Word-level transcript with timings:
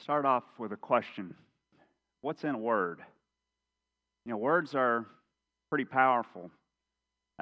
start 0.00 0.24
off 0.24 0.44
with 0.58 0.72
a 0.72 0.76
question 0.76 1.34
What's 2.22 2.44
in 2.44 2.54
a 2.54 2.58
word? 2.58 3.00
You 4.26 4.32
know, 4.32 4.36
words 4.36 4.74
are 4.74 5.06
pretty 5.70 5.86
powerful. 5.86 6.50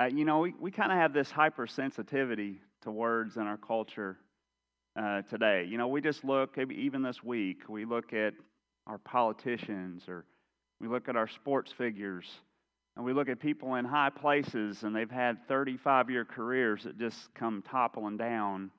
Uh, 0.01 0.05
you 0.05 0.25
know, 0.25 0.39
we, 0.39 0.55
we 0.61 0.71
kind 0.71 0.93
of 0.93 0.99
have 0.99 1.13
this 1.13 1.33
hypersensitivity 1.33 2.59
to 2.83 2.91
words 2.93 3.37
in 3.37 3.43
our 3.43 3.57
culture 3.57 4.17
uh, 4.97 5.23
today. 5.23 5.67
You 5.69 5.79
know, 5.79 5.89
we 5.89 6.01
just 6.01 6.25
look, 6.25 6.57
even 6.59 7.03
this 7.03 7.25
week, 7.25 7.69
we 7.69 7.85
look 7.85 8.13
at 8.13 8.35
our 8.87 8.99
politicians 8.99 10.05
or 10.07 10.25
we 10.81 10.87
look 10.87 11.09
at 11.09 11.17
our 11.17 11.27
sports 11.27 11.73
figures 11.73 12.27
and 12.95 13.05
we 13.05 13.13
look 13.13 13.29
at 13.29 13.41
people 13.41 13.75
in 13.75 13.85
high 13.85 14.11
places 14.11 14.85
and 14.85 14.95
they've 14.95 15.11
had 15.11 15.39
35 15.49 16.09
year 16.09 16.25
careers 16.25 16.85
that 16.85 16.97
just 16.99 17.35
come 17.35 17.63
toppling 17.69 18.17
down 18.17 18.71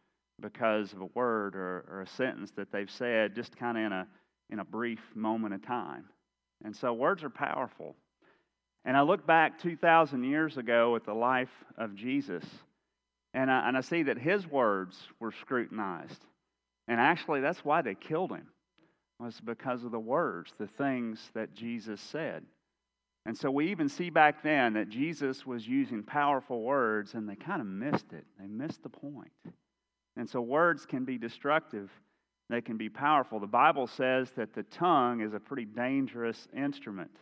because 0.42 0.94
of 0.94 1.02
a 1.02 1.10
word 1.14 1.56
or, 1.56 1.86
or 1.90 2.02
a 2.02 2.08
sentence 2.08 2.52
that 2.56 2.72
they've 2.72 2.90
said 2.90 3.36
just 3.36 3.56
kind 3.58 3.78
of 3.78 3.84
in 3.84 3.92
a, 3.92 4.08
in 4.50 4.60
a 4.60 4.66
brief 4.66 5.00
moment 5.16 5.54
of 5.54 5.66
time. 5.66 6.06
And 6.64 6.76
so 6.76 6.94
words 6.94 7.24
are 7.24 7.30
powerful. 7.30 7.96
And 8.86 8.96
I 8.96 9.02
look 9.02 9.26
back 9.26 9.60
2,000 9.60 10.24
years 10.24 10.58
ago 10.58 10.96
at 10.96 11.06
the 11.06 11.14
life 11.14 11.52
of 11.78 11.96
Jesus, 11.96 12.44
and 13.34 13.52
I, 13.52 13.68
and 13.68 13.78
I 13.78 13.82
see 13.82 14.04
that 14.04 14.18
his 14.18 14.48
words 14.48 14.98
were 15.20 15.32
scrutinized. 15.32 16.26
And 16.88 17.00
actually, 17.00 17.42
that's 17.42 17.64
why 17.64 17.82
they 17.82 17.94
killed 17.94 18.32
him, 18.32 18.48
was 19.20 19.40
because 19.42 19.84
of 19.84 19.92
the 19.92 20.00
words, 20.00 20.54
the 20.58 20.68
things 20.68 21.20
that 21.36 21.54
Jesus 21.54 22.02
said. 22.02 22.44
And 23.26 23.38
so 23.38 23.52
we 23.52 23.70
even 23.70 23.90
see 23.90 24.10
back 24.10 24.42
then 24.42 24.74
that 24.74 24.90
Jesus 24.90 25.46
was 25.46 25.68
using 25.68 26.02
powerful 26.02 26.64
words, 26.64 27.14
and 27.14 27.30
they 27.30 27.36
kind 27.36 27.62
of 27.62 27.68
missed 27.68 28.12
it. 28.12 28.26
They 28.40 28.48
missed 28.48 28.82
the 28.82 28.90
point. 28.90 29.32
And 30.20 30.30
so 30.30 30.42
words 30.42 30.86
can 30.86 31.06
be 31.06 31.18
destructive, 31.18 31.90
they 32.50 32.60
can 32.60 32.76
be 32.76 32.90
powerful. 32.90 33.40
The 33.40 33.48
Bible 33.48 33.88
says 33.88 34.30
that 34.36 34.54
the 34.54 34.64
tongue 34.64 35.22
is 35.22 35.34
a 35.34 35.40
pretty 35.40 35.64
dangerous 35.64 36.46
instrument. 36.54 37.16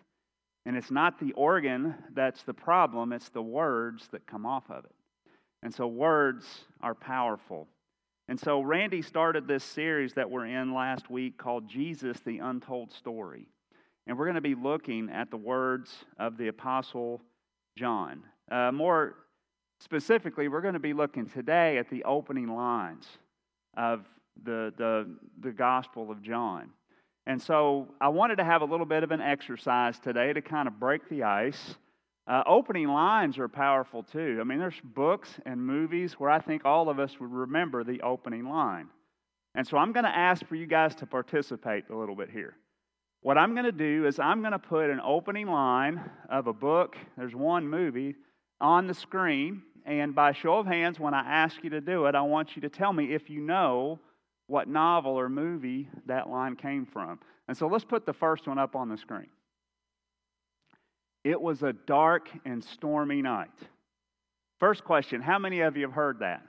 And 0.65 0.75
it's 0.75 0.89
not 0.89 1.19
the 1.19 1.31
organ 1.33 1.93
that's 2.15 2.41
the 2.41 2.55
problem, 2.55 3.13
it's 3.13 3.29
the 3.29 3.41
words 3.41 4.07
that 4.11 4.25
come 4.25 4.47
off 4.47 4.71
of 4.71 4.83
it. 4.83 4.95
And 5.61 5.71
so 5.71 5.85
words 5.85 6.45
are 6.81 6.95
powerful. 6.95 7.67
And 8.29 8.39
so 8.39 8.61
Randy 8.61 9.03
started 9.03 9.47
this 9.47 9.63
series 9.63 10.13
that 10.15 10.31
we're 10.31 10.47
in 10.47 10.73
last 10.73 11.07
week 11.07 11.37
called 11.37 11.69
Jesus, 11.69 12.19
the 12.25 12.39
Untold 12.39 12.91
Story. 12.91 13.47
And 14.07 14.17
we're 14.17 14.25
going 14.25 14.35
to 14.35 14.41
be 14.41 14.55
looking 14.55 15.11
at 15.11 15.29
the 15.29 15.37
words 15.37 15.93
of 16.17 16.35
the 16.37 16.47
Apostle 16.47 17.21
John. 17.77 18.23
Uh, 18.51 18.71
more 18.71 19.17
Specifically, 19.79 20.47
we're 20.47 20.61
going 20.61 20.73
to 20.73 20.79
be 20.79 20.93
looking 20.93 21.27
today 21.27 21.77
at 21.77 21.89
the 21.89 22.03
opening 22.03 22.47
lines 22.47 23.05
of 23.75 24.05
the, 24.43 24.73
the, 24.77 25.07
the 25.39 25.51
Gospel 25.51 26.09
of 26.11 26.21
John. 26.21 26.69
And 27.27 27.41
so 27.41 27.87
I 28.01 28.07
wanted 28.07 28.37
to 28.37 28.43
have 28.43 28.61
a 28.61 28.65
little 28.65 28.85
bit 28.85 29.03
of 29.03 29.11
an 29.11 29.21
exercise 29.21 29.99
today 29.99 30.33
to 30.33 30.41
kind 30.41 30.67
of 30.67 30.79
break 30.79 31.07
the 31.09 31.23
ice. 31.23 31.75
Uh, 32.25 32.43
opening 32.45 32.87
lines 32.87 33.37
are 33.37 33.47
powerful 33.47 34.01
too. 34.01 34.39
I 34.41 34.43
mean, 34.43 34.59
there's 34.59 34.81
books 34.83 35.39
and 35.45 35.61
movies 35.61 36.13
where 36.13 36.29
I 36.29 36.39
think 36.39 36.65
all 36.65 36.89
of 36.89 36.99
us 36.99 37.19
would 37.19 37.31
remember 37.31 37.83
the 37.83 38.01
opening 38.01 38.49
line. 38.49 38.87
And 39.55 39.67
so 39.67 39.77
I'm 39.77 39.91
going 39.91 40.05
to 40.05 40.15
ask 40.15 40.45
for 40.45 40.55
you 40.55 40.67
guys 40.67 40.95
to 40.95 41.05
participate 41.05 41.85
a 41.89 41.95
little 41.95 42.15
bit 42.15 42.29
here. 42.29 42.55
What 43.21 43.37
I'm 43.37 43.53
going 43.53 43.65
to 43.65 43.71
do 43.71 44.05
is 44.05 44.19
I'm 44.19 44.41
going 44.41 44.51
to 44.51 44.59
put 44.59 44.89
an 44.89 45.01
opening 45.03 45.47
line 45.47 46.01
of 46.29 46.47
a 46.47 46.53
book, 46.53 46.95
there's 47.17 47.35
one 47.35 47.67
movie, 47.67 48.15
on 48.59 48.87
the 48.87 48.93
screen. 48.93 49.61
And 49.85 50.13
by 50.13 50.33
show 50.33 50.57
of 50.57 50.65
hands, 50.65 50.99
when 50.99 51.13
I 51.13 51.21
ask 51.21 51.63
you 51.63 51.69
to 51.71 51.81
do 51.81 52.05
it, 52.05 52.15
I 52.15 52.21
want 52.21 52.55
you 52.55 52.61
to 52.63 52.69
tell 52.69 52.91
me 52.91 53.13
if 53.13 53.29
you 53.29 53.39
know 53.39 53.99
what 54.47 54.67
novel 54.67 55.13
or 55.13 55.29
movie 55.29 55.89
that 56.05 56.29
line 56.29 56.55
came 56.55 56.85
from. 56.85 57.19
And 57.47 57.55
so 57.55 57.67
let's 57.67 57.85
put 57.85 58.05
the 58.05 58.13
first 58.13 58.47
one 58.47 58.57
up 58.57 58.75
on 58.75 58.89
the 58.89 58.97
screen. 58.97 59.29
It 61.23 61.41
was 61.41 61.63
a 61.63 61.73
dark 61.73 62.29
and 62.45 62.63
stormy 62.63 63.21
night. 63.21 63.49
First 64.59 64.83
question 64.83 65.21
How 65.21 65.39
many 65.39 65.61
of 65.61 65.77
you 65.77 65.83
have 65.83 65.93
heard 65.93 66.19
that? 66.19 66.41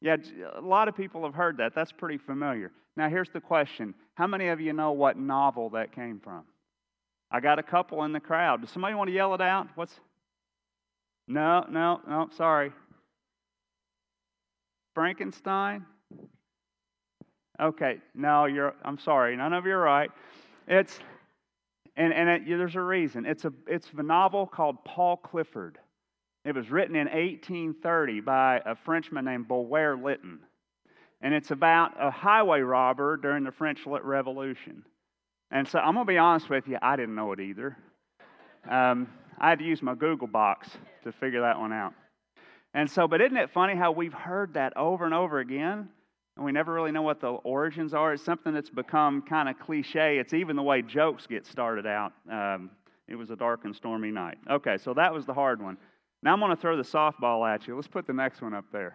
Yeah, 0.00 0.16
a 0.56 0.60
lot 0.60 0.88
of 0.88 0.96
people 0.96 1.24
have 1.24 1.34
heard 1.34 1.58
that. 1.58 1.74
That's 1.74 1.92
pretty 1.92 2.18
familiar. 2.18 2.72
Now, 2.96 3.08
here's 3.08 3.30
the 3.30 3.40
question 3.40 3.94
How 4.14 4.26
many 4.26 4.48
of 4.48 4.60
you 4.60 4.72
know 4.72 4.92
what 4.92 5.18
novel 5.18 5.70
that 5.70 5.92
came 5.92 6.20
from? 6.20 6.44
I 7.30 7.40
got 7.40 7.58
a 7.58 7.62
couple 7.62 8.04
in 8.04 8.12
the 8.12 8.20
crowd. 8.20 8.60
Does 8.60 8.70
somebody 8.70 8.94
want 8.94 9.08
to 9.08 9.14
yell 9.14 9.34
it 9.34 9.40
out? 9.40 9.68
What's 9.74 9.98
no, 11.28 11.64
no, 11.70 12.00
no, 12.08 12.28
sorry. 12.36 12.72
Frankenstein? 14.94 15.86
Okay, 17.60 17.98
no, 18.14 18.46
you're, 18.46 18.74
I'm 18.84 18.98
sorry, 18.98 19.36
none 19.36 19.52
of 19.52 19.66
you 19.66 19.72
are 19.72 19.78
right. 19.78 20.10
It's, 20.66 20.98
and, 21.96 22.12
and 22.12 22.28
it, 22.28 22.42
there's 22.46 22.76
a 22.76 22.80
reason. 22.80 23.24
It's 23.26 23.44
a, 23.44 23.52
it's 23.66 23.88
a 23.96 24.02
novel 24.02 24.46
called 24.46 24.84
Paul 24.84 25.16
Clifford. 25.16 25.78
It 26.44 26.54
was 26.54 26.70
written 26.70 26.96
in 26.96 27.06
1830 27.06 28.20
by 28.20 28.60
a 28.66 28.74
Frenchman 28.74 29.24
named 29.24 29.48
Bulwer 29.48 29.96
Lytton. 29.96 30.40
And 31.20 31.32
it's 31.32 31.52
about 31.52 31.92
a 32.00 32.10
highway 32.10 32.60
robber 32.60 33.16
during 33.16 33.44
the 33.44 33.52
French 33.52 33.80
Revolution. 33.86 34.82
And 35.52 35.68
so 35.68 35.78
I'm 35.78 35.94
going 35.94 36.06
to 36.06 36.12
be 36.12 36.18
honest 36.18 36.50
with 36.50 36.66
you, 36.66 36.78
I 36.82 36.96
didn't 36.96 37.14
know 37.14 37.30
it 37.32 37.38
either. 37.38 37.76
Um, 38.68 39.08
I 39.38 39.48
had 39.50 39.58
to 39.58 39.64
use 39.64 39.82
my 39.82 39.94
Google 39.94 40.26
box 40.26 40.68
to 41.04 41.12
figure 41.12 41.40
that 41.40 41.58
one 41.58 41.72
out. 41.72 41.94
And 42.74 42.90
so, 42.90 43.06
but 43.06 43.20
isn't 43.20 43.36
it 43.36 43.50
funny 43.50 43.74
how 43.74 43.92
we've 43.92 44.12
heard 44.12 44.54
that 44.54 44.76
over 44.76 45.04
and 45.04 45.12
over 45.12 45.40
again? 45.40 45.88
And 46.36 46.44
we 46.44 46.52
never 46.52 46.72
really 46.72 46.92
know 46.92 47.02
what 47.02 47.20
the 47.20 47.28
origins 47.28 47.92
are. 47.92 48.14
It's 48.14 48.24
something 48.24 48.54
that's 48.54 48.70
become 48.70 49.22
kind 49.22 49.48
of 49.48 49.58
cliche. 49.58 50.18
It's 50.18 50.32
even 50.32 50.56
the 50.56 50.62
way 50.62 50.80
jokes 50.80 51.26
get 51.26 51.46
started 51.46 51.86
out. 51.86 52.12
Um, 52.30 52.70
it 53.08 53.16
was 53.16 53.30
a 53.30 53.36
dark 53.36 53.64
and 53.64 53.76
stormy 53.76 54.10
night. 54.10 54.38
Okay, 54.50 54.78
so 54.78 54.94
that 54.94 55.12
was 55.12 55.26
the 55.26 55.34
hard 55.34 55.60
one. 55.60 55.76
Now 56.22 56.32
I'm 56.32 56.40
going 56.40 56.54
to 56.54 56.56
throw 56.56 56.76
the 56.76 56.82
softball 56.82 57.46
at 57.46 57.66
you. 57.66 57.74
Let's 57.74 57.88
put 57.88 58.06
the 58.06 58.12
next 58.14 58.40
one 58.40 58.54
up 58.54 58.64
there. 58.72 58.94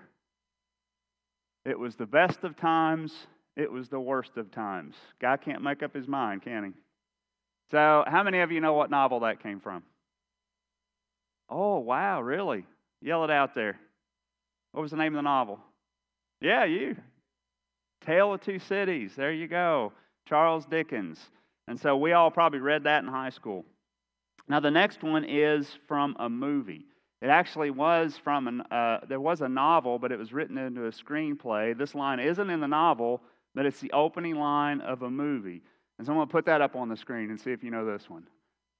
It 1.65 1.77
was 1.77 1.95
the 1.95 2.05
best 2.05 2.43
of 2.43 2.55
times, 2.55 3.13
it 3.57 3.69
was 3.69 3.89
the 3.89 3.99
worst 3.99 4.37
of 4.37 4.49
times. 4.51 4.95
Guy 5.19 5.35
can't 5.35 5.61
make 5.61 5.83
up 5.83 5.93
his 5.93 6.07
mind, 6.07 6.41
can 6.41 6.63
he? 6.63 6.71
So, 7.69 8.05
how 8.07 8.23
many 8.23 8.39
of 8.39 8.51
you 8.51 8.61
know 8.61 8.73
what 8.73 8.89
novel 8.89 9.19
that 9.19 9.43
came 9.43 9.59
from? 9.59 9.83
Oh, 11.49 11.79
wow, 11.79 12.21
really? 12.21 12.65
Yell 13.01 13.23
it 13.23 13.31
out 13.31 13.55
there. 13.55 13.79
What 14.71 14.81
was 14.81 14.91
the 14.91 14.97
name 14.97 15.13
of 15.13 15.19
the 15.19 15.29
novel? 15.29 15.59
Yeah, 16.41 16.65
you. 16.65 16.95
Tale 18.05 18.33
of 18.33 18.41
Two 18.41 18.59
Cities. 18.59 19.13
There 19.15 19.31
you 19.31 19.47
go. 19.47 19.93
Charles 20.27 20.65
Dickens. 20.65 21.19
And 21.67 21.79
so 21.79 21.97
we 21.97 22.13
all 22.13 22.31
probably 22.31 22.59
read 22.59 22.83
that 22.83 23.03
in 23.03 23.09
high 23.09 23.29
school. 23.29 23.65
Now, 24.47 24.59
the 24.59 24.71
next 24.71 25.03
one 25.03 25.25
is 25.25 25.77
from 25.87 26.15
a 26.19 26.29
movie. 26.29 26.85
It 27.21 27.27
actually 27.27 27.71
was 27.71 28.17
from 28.23 28.47
an, 28.47 28.61
uh, 28.71 28.99
there 29.07 29.19
was 29.19 29.41
a 29.41 29.49
novel, 29.49 29.97
but 29.99 30.11
it 30.11 30.19
was 30.19 30.31
written 30.31 30.57
into 30.57 30.85
a 30.85 30.91
screenplay. 30.91 31.77
This 31.77 31.95
line 31.95 32.19
isn't 32.19 32.49
in 32.49 32.59
the 32.59 32.67
novel, 32.67 33.21
but 33.55 33.65
it's 33.65 33.79
the 33.79 33.91
opening 33.91 34.35
line 34.35 34.81
of 34.81 35.01
a 35.01 35.09
movie. 35.09 35.63
And 35.97 36.05
so 36.05 36.13
I'm 36.13 36.17
going 36.17 36.27
to 36.27 36.31
put 36.31 36.45
that 36.45 36.61
up 36.61 36.75
on 36.75 36.89
the 36.89 36.95
screen 36.95 37.31
and 37.31 37.39
see 37.39 37.51
if 37.51 37.63
you 37.63 37.71
know 37.71 37.85
this 37.85 38.09
one. 38.09 38.27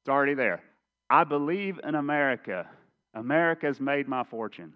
It's 0.03 0.09
already 0.09 0.35
there. 0.35 0.61
I 1.09 1.23
believe 1.23 1.79
in 1.83 1.95
America. 1.95 2.67
America's 3.13 3.79
made 3.79 4.07
my 4.07 4.23
fortune. 4.23 4.73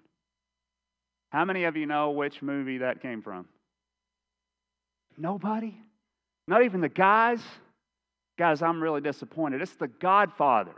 How 1.30 1.46
many 1.46 1.64
of 1.66 1.78
you 1.78 1.86
know 1.86 2.12
which 2.12 2.42
movie 2.42 2.80
that 2.80 3.02
came 3.02 3.22
from? 3.22 3.48
Nobody? 5.18 5.76
Not 6.48 6.64
even 6.64 6.82
the 6.82 6.90
guys? 6.90 7.42
Guys, 8.38 8.62
I'm 8.62 8.82
really 8.82 9.02
disappointed. 9.02 9.62
It's 9.62 9.76
The 9.76 9.88
Godfather. 9.88 10.76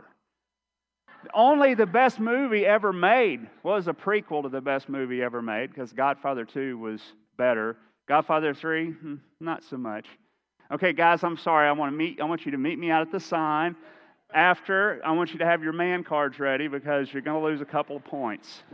Only 1.32 1.74
the 1.74 1.86
best 1.86 2.20
movie 2.20 2.66
ever 2.66 2.92
made 2.92 3.48
was 3.62 3.88
a 3.88 3.94
prequel 3.94 4.42
to 4.42 4.48
the 4.48 4.60
best 4.60 4.88
movie 4.88 5.22
ever 5.22 5.40
made 5.40 5.70
because 5.70 5.92
Godfather 5.92 6.44
2 6.44 6.76
was 6.76 7.00
better. 7.38 7.76
Godfather 8.06 8.52
3, 8.52 8.90
hmm, 8.90 9.14
not 9.40 9.64
so 9.64 9.78
much. 9.78 10.06
Okay, 10.70 10.92
guys, 10.92 11.24
I'm 11.24 11.38
sorry. 11.38 11.68
I 11.68 11.72
want 11.72 11.92
to 11.92 11.96
meet 11.96 12.20
I 12.20 12.24
want 12.24 12.44
you 12.44 12.52
to 12.52 12.58
meet 12.58 12.78
me 12.78 12.90
out 12.90 13.02
at 13.02 13.12
the 13.12 13.20
sign. 13.20 13.76
After, 14.34 15.00
I 15.04 15.12
want 15.12 15.32
you 15.32 15.38
to 15.38 15.46
have 15.46 15.62
your 15.62 15.72
man 15.72 16.02
cards 16.02 16.40
ready 16.40 16.66
because 16.66 17.12
you're 17.12 17.22
going 17.22 17.40
to 17.40 17.46
lose 17.46 17.60
a 17.60 17.64
couple 17.64 17.94
of 17.94 18.04
points. 18.04 18.64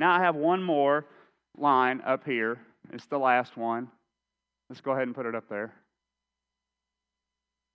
Now 0.00 0.10
I 0.10 0.20
have 0.20 0.34
one 0.34 0.60
more 0.62 1.06
line 1.56 2.02
up 2.04 2.24
here. 2.24 2.58
It's 2.92 3.06
the 3.06 3.18
last 3.18 3.56
one. 3.56 3.88
Let's 4.68 4.80
go 4.80 4.90
ahead 4.90 5.04
and 5.04 5.14
put 5.14 5.26
it 5.26 5.36
up 5.36 5.48
there. 5.48 5.72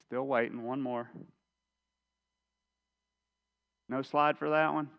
Still 0.07 0.28
waiting. 0.28 0.63
One 0.63 0.81
more. 0.81 1.10
No 3.88 4.01
slide 4.01 4.38
for 4.38 4.50
that 4.50 4.74
one? 4.74 4.90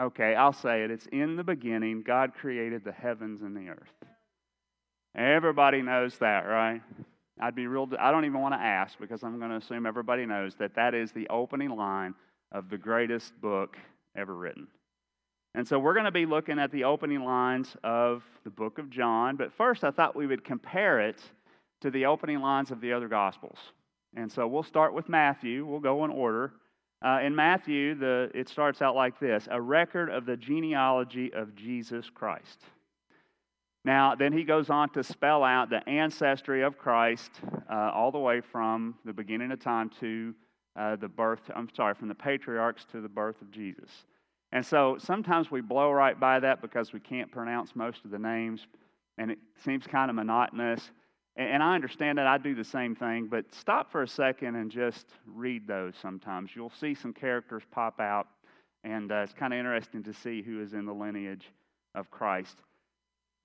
Okay, 0.00 0.34
I'll 0.34 0.54
say 0.54 0.84
it. 0.84 0.90
It's 0.90 1.06
in 1.06 1.36
the 1.36 1.44
beginning, 1.44 2.02
God 2.06 2.32
created 2.34 2.84
the 2.84 2.92
heavens 2.92 3.42
and 3.42 3.54
the 3.54 3.68
earth. 3.68 3.92
Everybody 5.14 5.82
knows 5.82 6.16
that, 6.18 6.46
right? 6.46 6.80
I'd 7.40 7.54
be 7.54 7.66
real, 7.66 7.88
I 7.98 8.10
don't 8.10 8.24
even 8.24 8.40
want 8.40 8.54
to 8.54 8.60
ask 8.60 8.98
because 8.98 9.22
I'm 9.22 9.38
going 9.38 9.50
to 9.50 9.56
assume 9.56 9.86
everybody 9.86 10.26
knows 10.26 10.54
that 10.56 10.74
that 10.74 10.94
is 10.94 11.12
the 11.12 11.28
opening 11.28 11.70
line 11.70 12.14
of 12.52 12.68
the 12.68 12.78
greatest 12.78 13.38
book 13.40 13.76
ever 14.16 14.34
written. 14.34 14.66
And 15.54 15.66
so 15.66 15.78
we're 15.78 15.94
going 15.94 16.04
to 16.04 16.12
be 16.12 16.26
looking 16.26 16.58
at 16.58 16.70
the 16.70 16.84
opening 16.84 17.24
lines 17.24 17.76
of 17.82 18.22
the 18.44 18.50
book 18.50 18.78
of 18.78 18.90
John. 18.90 19.36
But 19.36 19.52
first, 19.52 19.84
I 19.84 19.90
thought 19.90 20.14
we 20.14 20.26
would 20.26 20.44
compare 20.44 21.00
it 21.00 21.20
to 21.80 21.90
the 21.90 22.06
opening 22.06 22.40
lines 22.40 22.70
of 22.70 22.80
the 22.80 22.92
other 22.92 23.08
Gospels. 23.08 23.58
And 24.16 24.30
so 24.30 24.46
we'll 24.46 24.62
start 24.62 24.94
with 24.94 25.08
Matthew. 25.08 25.64
We'll 25.66 25.80
go 25.80 26.04
in 26.04 26.10
order. 26.10 26.52
Uh, 27.04 27.20
in 27.22 27.34
Matthew, 27.34 27.94
the, 27.94 28.30
it 28.34 28.48
starts 28.48 28.82
out 28.82 28.96
like 28.96 29.20
this 29.20 29.46
a 29.50 29.60
record 29.60 30.10
of 30.10 30.26
the 30.26 30.36
genealogy 30.36 31.32
of 31.32 31.54
Jesus 31.54 32.10
Christ. 32.12 32.60
Now, 33.84 34.14
then 34.14 34.32
he 34.32 34.44
goes 34.44 34.70
on 34.70 34.90
to 34.90 35.02
spell 35.02 35.44
out 35.44 35.70
the 35.70 35.88
ancestry 35.88 36.62
of 36.62 36.78
Christ 36.78 37.30
uh, 37.70 37.90
all 37.94 38.10
the 38.10 38.18
way 38.18 38.40
from 38.40 38.96
the 39.04 39.12
beginning 39.12 39.52
of 39.52 39.60
time 39.60 39.90
to 40.00 40.34
uh, 40.76 40.96
the 40.96 41.08
birth, 41.08 41.50
I'm 41.54 41.68
sorry, 41.74 41.94
from 41.94 42.08
the 42.08 42.14
patriarchs 42.14 42.84
to 42.92 43.00
the 43.00 43.08
birth 43.08 43.40
of 43.40 43.50
Jesus. 43.50 43.90
And 44.52 44.64
so 44.64 44.96
sometimes 44.98 45.50
we 45.50 45.60
blow 45.60 45.90
right 45.90 46.18
by 46.18 46.40
that 46.40 46.62
because 46.62 46.92
we 46.92 47.00
can't 47.00 47.30
pronounce 47.30 47.76
most 47.76 48.04
of 48.04 48.10
the 48.10 48.18
names 48.18 48.66
and 49.18 49.30
it 49.30 49.38
seems 49.64 49.86
kind 49.86 50.10
of 50.10 50.16
monotonous. 50.16 50.90
And 51.36 51.62
I 51.62 51.74
understand 51.74 52.18
that 52.18 52.26
I 52.26 52.38
do 52.38 52.54
the 52.54 52.64
same 52.64 52.96
thing, 52.96 53.28
but 53.30 53.44
stop 53.52 53.92
for 53.92 54.02
a 54.02 54.08
second 54.08 54.56
and 54.56 54.70
just 54.70 55.06
read 55.26 55.68
those 55.68 55.94
sometimes. 56.00 56.50
You'll 56.54 56.70
see 56.70 56.94
some 56.94 57.12
characters 57.12 57.62
pop 57.70 58.00
out, 58.00 58.26
and 58.82 59.12
uh, 59.12 59.16
it's 59.16 59.34
kind 59.34 59.52
of 59.52 59.58
interesting 59.58 60.02
to 60.04 60.12
see 60.12 60.42
who 60.42 60.60
is 60.60 60.72
in 60.72 60.84
the 60.84 60.92
lineage 60.92 61.46
of 61.94 62.10
Christ. 62.10 62.56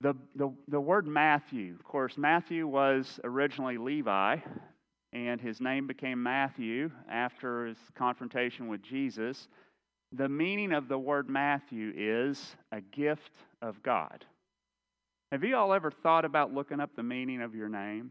The, 0.00 0.14
the, 0.34 0.52
the 0.68 0.80
word 0.80 1.06
Matthew, 1.06 1.74
of 1.74 1.84
course, 1.84 2.18
Matthew 2.18 2.66
was 2.66 3.20
originally 3.24 3.78
Levi, 3.78 4.36
and 5.12 5.40
his 5.40 5.60
name 5.60 5.86
became 5.86 6.22
Matthew 6.22 6.90
after 7.10 7.66
his 7.66 7.78
confrontation 7.94 8.68
with 8.68 8.82
Jesus. 8.82 9.48
The 10.12 10.28
meaning 10.28 10.72
of 10.72 10.88
the 10.88 10.98
word 10.98 11.28
Matthew 11.28 11.92
is 11.96 12.56
a 12.72 12.80
gift 12.80 13.32
of 13.62 13.82
God. 13.82 14.24
Have 15.32 15.42
you 15.42 15.56
all 15.56 15.72
ever 15.72 15.90
thought 15.90 16.24
about 16.24 16.52
looking 16.52 16.80
up 16.80 16.90
the 16.94 17.02
meaning 17.02 17.42
of 17.42 17.54
your 17.54 17.68
name? 17.68 18.10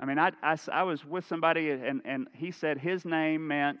I 0.00 0.06
mean, 0.06 0.18
I, 0.18 0.32
I, 0.42 0.56
I 0.72 0.82
was 0.82 1.04
with 1.04 1.26
somebody 1.26 1.70
and, 1.70 2.00
and 2.04 2.26
he 2.32 2.50
said 2.50 2.78
his 2.78 3.04
name 3.04 3.46
meant, 3.46 3.80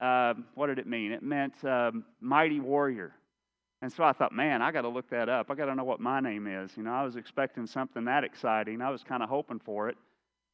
uh, 0.00 0.34
what 0.54 0.68
did 0.68 0.78
it 0.78 0.86
mean? 0.86 1.12
It 1.12 1.22
meant 1.22 1.52
um, 1.64 2.04
mighty 2.20 2.58
warrior. 2.58 3.12
And 3.80 3.92
so 3.92 4.02
I 4.02 4.12
thought, 4.12 4.32
man, 4.32 4.60
I 4.60 4.72
got 4.72 4.82
to 4.82 4.88
look 4.88 5.08
that 5.10 5.28
up. 5.28 5.50
I 5.50 5.54
got 5.54 5.66
to 5.66 5.74
know 5.74 5.84
what 5.84 6.00
my 6.00 6.20
name 6.20 6.46
is. 6.46 6.72
You 6.76 6.82
know, 6.82 6.92
I 6.92 7.04
was 7.04 7.16
expecting 7.16 7.66
something 7.66 8.04
that 8.06 8.24
exciting. 8.24 8.82
I 8.82 8.90
was 8.90 9.04
kind 9.04 9.22
of 9.22 9.28
hoping 9.28 9.60
for 9.60 9.88
it. 9.88 9.96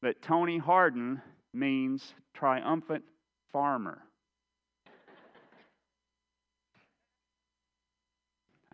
But 0.02 0.20
Tony 0.20 0.58
Harden 0.58 1.22
means 1.54 2.12
triumphant 2.34 3.04
farmer. 3.50 4.02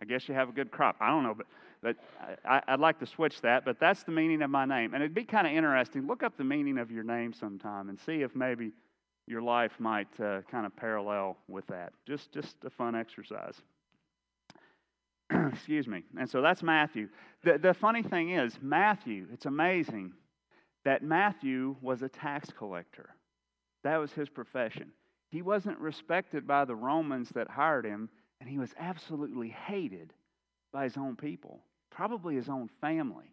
I 0.01 0.05
guess 0.05 0.27
you 0.27 0.33
have 0.33 0.49
a 0.49 0.51
good 0.51 0.71
crop. 0.71 0.97
I 0.99 1.09
don't 1.09 1.23
know, 1.23 1.35
but, 1.35 1.45
but 1.81 1.95
I, 2.43 2.71
would 2.71 2.79
like 2.79 2.99
to 2.99 3.05
switch 3.05 3.39
that. 3.41 3.63
But 3.63 3.79
that's 3.79 4.03
the 4.03 4.11
meaning 4.11 4.41
of 4.41 4.49
my 4.49 4.65
name. 4.65 4.93
And 4.93 5.03
it'd 5.03 5.13
be 5.13 5.23
kind 5.23 5.47
of 5.47 5.53
interesting. 5.53 6.07
Look 6.07 6.23
up 6.23 6.35
the 6.37 6.43
meaning 6.43 6.77
of 6.77 6.91
your 6.91 7.03
name 7.03 7.31
sometime 7.31 7.87
and 7.87 7.97
see 7.99 8.23
if 8.23 8.35
maybe 8.35 8.71
your 9.27 9.41
life 9.41 9.73
might 9.79 10.07
uh, 10.19 10.41
kind 10.49 10.65
of 10.65 10.75
parallel 10.75 11.37
with 11.47 11.67
that. 11.67 11.93
Just, 12.05 12.33
just 12.33 12.55
a 12.65 12.69
fun 12.69 12.95
exercise. 12.95 13.61
Excuse 15.53 15.87
me. 15.87 16.03
And 16.17 16.29
so 16.29 16.41
that's 16.41 16.63
Matthew. 16.63 17.09
The, 17.43 17.57
the 17.57 17.73
funny 17.73 18.03
thing 18.03 18.31
is, 18.31 18.57
Matthew, 18.61 19.27
it's 19.33 19.45
amazing 19.45 20.13
that 20.85 21.03
Matthew 21.03 21.75
was 21.81 22.01
a 22.01 22.09
tax 22.09 22.49
collector. 22.57 23.09
That 23.83 23.97
was 23.97 24.11
his 24.11 24.29
profession. 24.29 24.91
He 25.29 25.41
wasn't 25.41 25.79
respected 25.79 26.45
by 26.45 26.65
the 26.65 26.75
Romans 26.75 27.29
that 27.35 27.49
hired 27.49 27.85
him 27.85 28.09
and 28.39 28.49
he 28.49 28.57
was 28.57 28.73
absolutely 28.79 29.49
hated 29.49 30.13
by 30.73 30.83
his 30.85 30.97
own 30.97 31.15
people, 31.15 31.61
probably 31.91 32.35
his 32.35 32.49
own 32.49 32.69
family. 32.81 33.31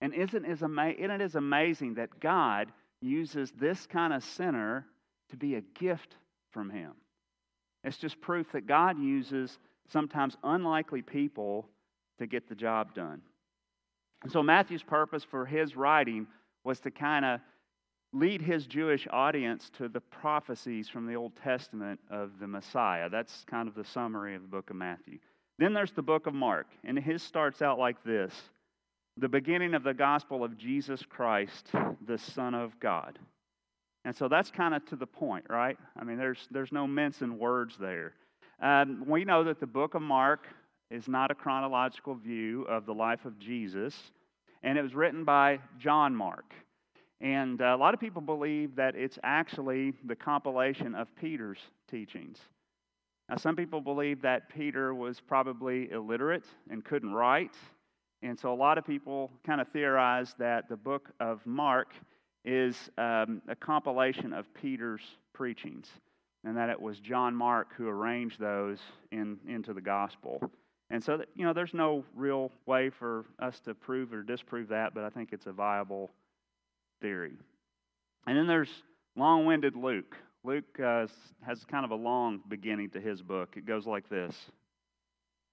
And 0.00 0.14
isn't, 0.14 0.44
is 0.44 0.62
it 0.62 1.34
amazing 1.34 1.94
that 1.94 2.18
God 2.18 2.72
uses 3.00 3.52
this 3.52 3.86
kind 3.86 4.12
of 4.12 4.24
sinner 4.24 4.86
to 5.30 5.36
be 5.36 5.54
a 5.54 5.60
gift 5.60 6.16
from 6.50 6.70
him? 6.70 6.92
It's 7.84 7.98
just 7.98 8.20
proof 8.20 8.50
that 8.52 8.66
God 8.66 8.98
uses 8.98 9.58
sometimes 9.92 10.36
unlikely 10.42 11.02
people 11.02 11.68
to 12.18 12.26
get 12.26 12.48
the 12.48 12.54
job 12.54 12.94
done. 12.94 13.20
And 14.22 14.32
so 14.32 14.42
Matthew's 14.42 14.82
purpose 14.82 15.24
for 15.24 15.44
his 15.44 15.76
writing 15.76 16.26
was 16.64 16.80
to 16.80 16.90
kind 16.90 17.24
of 17.24 17.40
lead 18.12 18.42
his 18.42 18.66
Jewish 18.66 19.08
audience 19.10 19.70
to 19.78 19.88
the 19.88 20.00
prophecies 20.00 20.88
from 20.88 21.06
the 21.06 21.14
Old 21.14 21.34
Testament 21.36 21.98
of 22.10 22.38
the 22.40 22.46
Messiah. 22.46 23.08
That's 23.08 23.44
kind 23.48 23.68
of 23.68 23.74
the 23.74 23.84
summary 23.84 24.34
of 24.34 24.42
the 24.42 24.48
book 24.48 24.70
of 24.70 24.76
Matthew. 24.76 25.18
Then 25.58 25.72
there's 25.72 25.92
the 25.92 26.02
book 26.02 26.26
of 26.26 26.34
Mark, 26.34 26.66
and 26.84 26.98
his 26.98 27.22
starts 27.22 27.62
out 27.62 27.78
like 27.78 28.02
this 28.04 28.34
the 29.18 29.28
beginning 29.28 29.74
of 29.74 29.82
the 29.82 29.92
gospel 29.92 30.42
of 30.42 30.56
Jesus 30.56 31.02
Christ, 31.06 31.68
the 32.06 32.16
Son 32.16 32.54
of 32.54 32.78
God. 32.80 33.18
And 34.06 34.16
so 34.16 34.26
that's 34.26 34.50
kind 34.50 34.74
of 34.74 34.84
to 34.86 34.96
the 34.96 35.06
point, 35.06 35.44
right? 35.50 35.76
I 35.98 36.04
mean, 36.04 36.16
there's, 36.16 36.48
there's 36.50 36.72
no 36.72 36.86
mincing 36.86 37.38
words 37.38 37.76
there. 37.78 38.14
Um, 38.62 39.02
we 39.08 39.24
know 39.24 39.42
that 39.42 39.58
the 39.58 39.66
book 39.66 39.94
of 39.94 40.02
Mark 40.02 40.46
is 40.88 41.08
not 41.08 41.32
a 41.32 41.34
chronological 41.34 42.14
view 42.14 42.62
of 42.68 42.86
the 42.86 42.94
life 42.94 43.24
of 43.24 43.36
Jesus, 43.40 44.12
and 44.62 44.78
it 44.78 44.82
was 44.82 44.94
written 44.94 45.24
by 45.24 45.58
John 45.80 46.14
Mark. 46.14 46.54
And 47.20 47.60
uh, 47.60 47.74
a 47.74 47.76
lot 47.76 47.92
of 47.92 47.98
people 47.98 48.22
believe 48.22 48.76
that 48.76 48.94
it's 48.94 49.18
actually 49.24 49.94
the 50.04 50.14
compilation 50.14 50.94
of 50.94 51.08
Peter's 51.16 51.58
teachings. 51.90 52.38
Now, 53.28 53.34
some 53.36 53.56
people 53.56 53.80
believe 53.80 54.22
that 54.22 54.48
Peter 54.48 54.94
was 54.94 55.18
probably 55.18 55.90
illiterate 55.90 56.44
and 56.70 56.84
couldn't 56.84 57.12
write. 57.12 57.56
And 58.22 58.38
so 58.38 58.52
a 58.52 58.54
lot 58.54 58.78
of 58.78 58.86
people 58.86 59.32
kind 59.44 59.60
of 59.60 59.66
theorize 59.72 60.36
that 60.38 60.68
the 60.68 60.76
book 60.76 61.08
of 61.18 61.44
Mark 61.44 61.94
is 62.44 62.76
um, 62.96 63.42
a 63.48 63.56
compilation 63.56 64.32
of 64.32 64.46
Peter's 64.54 65.02
preachings 65.32 65.88
and 66.44 66.56
that 66.56 66.68
it 66.68 66.80
was 66.80 66.98
John 66.98 67.34
Mark 67.34 67.68
who 67.76 67.88
arranged 67.88 68.40
those 68.40 68.78
in, 69.10 69.38
into 69.46 69.72
the 69.72 69.80
gospel. 69.80 70.50
And 70.90 71.02
so, 71.02 71.16
that, 71.16 71.28
you 71.34 71.44
know, 71.44 71.52
there's 71.52 71.72
no 71.72 72.04
real 72.14 72.50
way 72.66 72.90
for 72.90 73.24
us 73.38 73.60
to 73.60 73.74
prove 73.74 74.12
or 74.12 74.22
disprove 74.22 74.68
that, 74.68 74.94
but 74.94 75.04
I 75.04 75.10
think 75.10 75.30
it's 75.32 75.46
a 75.46 75.52
viable 75.52 76.10
theory. 77.00 77.32
And 78.26 78.36
then 78.36 78.46
there's 78.46 78.70
long 79.16 79.46
winded 79.46 79.76
Luke. 79.76 80.16
Luke 80.44 80.80
uh, 80.80 81.06
has 81.46 81.64
kind 81.64 81.84
of 81.84 81.92
a 81.92 81.96
long 81.96 82.40
beginning 82.48 82.90
to 82.90 83.00
his 83.00 83.22
book. 83.22 83.54
It 83.56 83.64
goes 83.64 83.86
like 83.86 84.08
this 84.08 84.34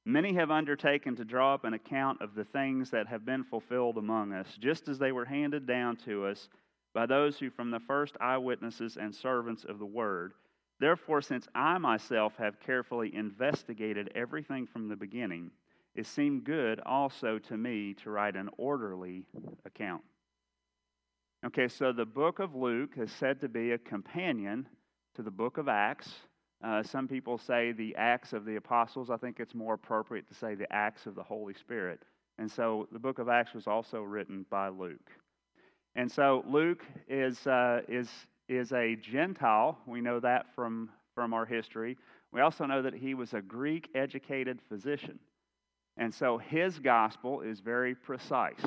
Many 0.06 0.34
have 0.34 0.50
undertaken 0.50 1.16
to 1.18 1.26
draw 1.26 1.54
up 1.54 1.66
an 1.66 1.74
account 1.74 2.22
of 2.22 2.34
the 2.34 2.46
things 2.46 2.90
that 2.90 3.08
have 3.08 3.26
been 3.26 3.44
fulfilled 3.44 3.98
among 3.98 4.34
us, 4.34 4.48
just 4.60 4.88
as 4.88 4.98
they 4.98 5.12
were 5.12 5.26
handed 5.26 5.68
down 5.68 5.98
to 6.06 6.26
us 6.26 6.50
by 6.94 7.06
those 7.06 7.38
who, 7.38 7.50
from 7.50 7.70
the 7.70 7.80
first 7.82 8.16
eyewitnesses 8.20 8.98
and 8.98 9.14
servants 9.14 9.66
of 9.66 9.78
the 9.78 9.86
word, 9.86 10.34
Therefore, 10.80 11.22
since 11.22 11.48
I 11.54 11.78
myself 11.78 12.36
have 12.38 12.60
carefully 12.60 13.14
investigated 13.14 14.12
everything 14.16 14.66
from 14.66 14.88
the 14.88 14.96
beginning, 14.96 15.52
it 15.96 16.06
seemed 16.06 16.46
good 16.46 16.80
also 16.86 17.38
to 17.40 17.58
me 17.58 17.94
to 17.96 18.10
write 18.10 18.36
an 18.36 18.50
orderly 18.58 19.26
account 19.66 20.04
Okay, 21.46 21.70
so 21.70 21.94
the 21.94 22.06
book 22.06 22.40
of 22.40 22.54
Luke 22.54 22.96
is 22.98 23.10
said 23.14 23.40
to 23.40 23.48
be 23.48 23.72
a 23.72 23.78
companion 23.78 24.68
to 25.16 25.22
the 25.22 25.32
book 25.32 25.58
of 25.58 25.70
Acts. 25.70 26.12
Uh, 26.62 26.84
some 26.84 27.08
people 27.08 27.38
say 27.38 27.72
the 27.72 27.96
Acts 27.96 28.34
of 28.34 28.44
the 28.44 28.58
Apostles. 28.58 29.10
I 29.10 29.16
think 29.16 29.40
it's 29.40 29.56
more 29.56 29.76
appropriate 29.76 30.28
to 30.28 30.34
say 30.34 30.54
the 30.54 30.72
Acts 30.74 31.06
of 31.06 31.16
the 31.16 31.24
Holy 31.24 31.54
Spirit. 31.54 32.02
And 32.40 32.52
so 32.52 32.90
the 32.92 33.00
book 33.00 33.20
of 33.20 33.30
Acts 33.30 33.54
was 33.54 33.68
also 33.68 34.02
written 34.02 34.46
by 34.50 34.68
Luke. 34.68 35.12
And 35.96 36.12
so 36.12 36.44
Luke 36.46 36.84
is, 37.08 37.48
uh, 37.48 37.84
is, 37.88 38.10
is 38.50 38.74
a 38.74 38.96
Gentile. 38.96 39.78
We 39.86 40.02
know 40.02 40.20
that 40.20 40.48
from, 40.56 40.90
from 41.16 41.34
our 41.34 41.46
history. 41.46 41.98
We 42.32 42.42
also 42.42 42.66
know 42.66 42.82
that 42.82 42.94
he 42.94 43.14
was 43.14 43.34
a 43.34 43.42
Greek 43.42 43.90
educated 43.96 44.60
physician. 44.68 45.20
And 45.98 46.14
so 46.14 46.38
his 46.38 46.80
gospel 46.80 47.42
is 47.42 47.60
very 47.60 47.96
precise 47.96 48.64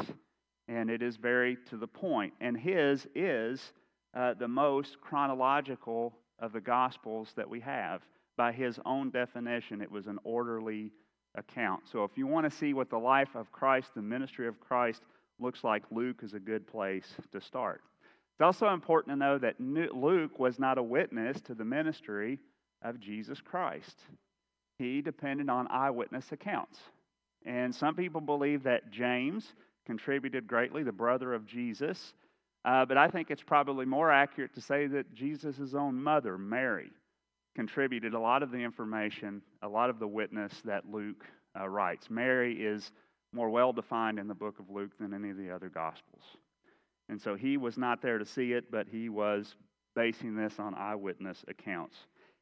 and 0.69 0.91
it 0.91 1.03
is 1.03 1.17
very 1.17 1.57
to 1.69 1.77
the 1.77 1.87
point. 1.87 2.33
And 2.41 2.57
his 2.57 3.07
is 3.15 3.73
uh, 4.15 4.35
the 4.35 4.49
most 4.49 5.01
chronological 5.01 6.15
of 6.39 6.53
the 6.53 6.61
Gospels 6.61 7.33
that 7.37 7.49
we 7.49 7.61
have. 7.61 8.03
By 8.37 8.53
his 8.53 8.79
own 8.85 9.11
definition, 9.11 9.81
it 9.81 9.91
was 9.91 10.07
an 10.07 10.19
orderly 10.25 10.93
account. 11.35 11.83
So 11.91 12.05
if 12.05 12.13
you 12.17 12.27
want 12.27 12.51
to 12.51 12.57
see 12.57 12.75
what 12.75 12.91
the 12.91 12.99
life 12.99 13.35
of 13.35 13.51
Christ, 13.53 13.91
the 13.95 14.03
ministry 14.03 14.47
of 14.47 14.61
Christ, 14.61 15.03
looks 15.39 15.65
like, 15.65 15.83
Luke 15.91 16.21
is 16.23 16.35
a 16.35 16.41
good 16.41 16.67
place 16.67 17.07
to 17.33 17.41
start. 17.41 17.83
It's 18.35 18.45
also 18.45 18.69
important 18.73 19.13
to 19.13 19.19
know 19.19 19.39
that 19.39 19.61
Luke 19.61 20.39
was 20.39 20.59
not 20.59 20.79
a 20.79 20.83
witness 20.83 21.41
to 21.43 21.55
the 21.55 21.65
ministry 21.65 22.39
of 22.83 22.99
Jesus 22.99 23.41
Christ. 23.41 24.01
He 24.79 25.01
depended 25.01 25.49
on 25.49 25.69
eyewitness 25.69 26.33
accounts. 26.33 26.79
And 27.45 27.75
some 27.75 27.95
people 27.95 28.21
believe 28.21 28.63
that 28.65 28.91
James, 28.91 29.53
contributed 29.87 30.47
greatly, 30.47 30.83
the 30.83 30.93
brother 30.93 31.35
of 31.35 31.47
Jesus. 31.47 32.15
Uh, 32.65 32.85
but 32.85 32.97
I 32.97 33.09
think 33.09 33.31
it's 33.31 33.43
probably 33.43 33.85
more 33.85 34.11
accurate 34.11 34.55
to 34.55 34.61
say 34.61 34.87
that 34.87 35.13
Jesus' 35.15 35.75
own 35.75 36.01
mother, 36.01 36.39
Mary, 36.39 36.91
contributed 37.55 38.15
a 38.15 38.19
lot 38.19 38.43
of 38.43 38.51
the 38.51 38.59
information, 38.59 39.43
a 39.63 39.69
lot 39.69 39.91
of 39.91 39.99
the 39.99 40.07
witness 40.07 40.53
that 40.65 40.89
Luke 40.91 41.25
uh, 41.59 41.69
writes. 41.69 42.09
Mary 42.09 42.55
is 42.55 42.93
more 43.33 43.51
well 43.51 43.73
defined 43.73 44.19
in 44.19 44.29
the 44.29 44.35
book 44.35 44.59
of 44.59 44.71
Luke 44.71 44.93
than 44.99 45.13
any 45.13 45.31
of 45.31 45.37
the 45.37 45.51
other 45.51 45.69
Gospels. 45.69 46.23
And 47.09 47.21
so 47.21 47.35
he 47.35 47.57
was 47.57 47.77
not 47.77 48.01
there 48.01 48.19
to 48.19 48.25
see 48.25 48.53
it, 48.53 48.71
but 48.71 48.87
he 48.91 49.09
was 49.09 49.55
basing 49.95 50.35
this 50.35 50.59
on 50.59 50.75
eyewitness 50.75 51.45
accounts. 51.49 51.97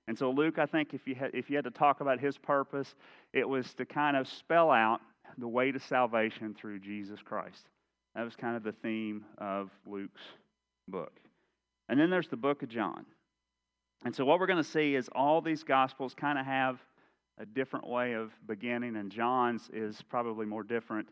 And 0.08 0.18
so, 0.18 0.30
Luke, 0.30 0.58
I 0.58 0.66
think 0.66 0.94
if 0.94 1.06
you, 1.06 1.14
had, 1.14 1.30
if 1.34 1.50
you 1.50 1.56
had 1.56 1.64
to 1.64 1.70
talk 1.70 2.00
about 2.00 2.20
his 2.20 2.36
purpose, 2.36 2.94
it 3.32 3.48
was 3.48 3.74
to 3.74 3.84
kind 3.84 4.16
of 4.16 4.28
spell 4.28 4.70
out 4.70 5.00
the 5.38 5.48
way 5.48 5.70
to 5.70 5.78
salvation 5.78 6.54
through 6.54 6.80
Jesus 6.80 7.20
Christ. 7.22 7.68
That 8.14 8.24
was 8.24 8.34
kind 8.34 8.56
of 8.56 8.62
the 8.62 8.72
theme 8.72 9.24
of 9.38 9.70
Luke's 9.86 10.22
book. 10.88 11.12
And 11.88 11.98
then 11.98 12.10
there's 12.10 12.28
the 12.28 12.36
book 12.36 12.62
of 12.62 12.68
John. 12.68 13.04
And 14.04 14.14
so, 14.14 14.24
what 14.24 14.40
we're 14.40 14.46
going 14.46 14.62
to 14.62 14.68
see 14.68 14.94
is 14.94 15.08
all 15.14 15.40
these 15.40 15.62
gospels 15.62 16.14
kind 16.14 16.38
of 16.38 16.46
have 16.46 16.78
a 17.38 17.46
different 17.46 17.86
way 17.86 18.14
of 18.14 18.32
beginning, 18.46 18.96
and 18.96 19.10
John's 19.10 19.70
is 19.72 20.02
probably 20.02 20.46
more 20.46 20.62
different 20.62 21.08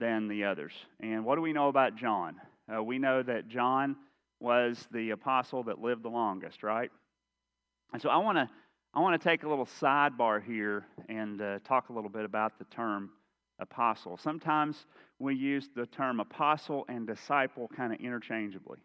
than 0.00 0.28
the 0.28 0.44
others. 0.44 0.72
And 1.00 1.24
what 1.24 1.36
do 1.36 1.40
we 1.40 1.52
know 1.52 1.68
about 1.68 1.96
John? 1.96 2.36
Uh, 2.72 2.82
we 2.82 2.98
know 2.98 3.22
that 3.22 3.48
John 3.48 3.96
was 4.40 4.86
the 4.92 5.10
apostle 5.10 5.64
that 5.64 5.80
lived 5.80 6.02
the 6.02 6.10
longest, 6.10 6.62
right? 6.62 6.90
And 7.92 8.00
so, 8.00 8.08
I 8.08 8.18
want 8.18 8.36
to 8.36 8.48
I 8.94 9.00
want 9.00 9.20
to 9.20 9.28
take 9.28 9.42
a 9.42 9.48
little 9.48 9.66
sidebar 9.80 10.42
here 10.42 10.86
and 11.08 11.40
uh, 11.40 11.58
talk 11.64 11.90
a 11.90 11.92
little 11.92 12.10
bit 12.10 12.24
about 12.24 12.58
the 12.58 12.64
term 12.64 13.10
apostle. 13.60 14.16
Sometimes 14.16 14.86
we 15.18 15.34
use 15.34 15.68
the 15.74 15.86
term 15.86 16.20
apostle 16.20 16.84
and 16.88 17.06
disciple 17.06 17.68
kind 17.76 17.92
of 17.92 18.00
interchangeably. 18.00 18.78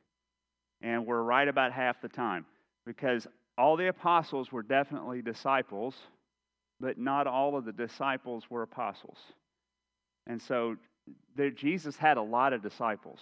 And 0.81 1.05
we're 1.05 1.21
right 1.21 1.47
about 1.47 1.71
half 1.71 2.01
the 2.01 2.09
time 2.09 2.45
because 2.85 3.27
all 3.57 3.77
the 3.77 3.87
apostles 3.87 4.51
were 4.51 4.63
definitely 4.63 5.21
disciples, 5.21 5.95
but 6.79 6.97
not 6.97 7.27
all 7.27 7.55
of 7.55 7.65
the 7.65 7.71
disciples 7.71 8.49
were 8.49 8.63
apostles. 8.63 9.17
And 10.27 10.41
so 10.41 10.75
there, 11.35 11.49
Jesus 11.49 11.95
had 11.95 12.17
a 12.17 12.21
lot 12.21 12.51
of 12.51 12.61
disciples. 12.61 13.19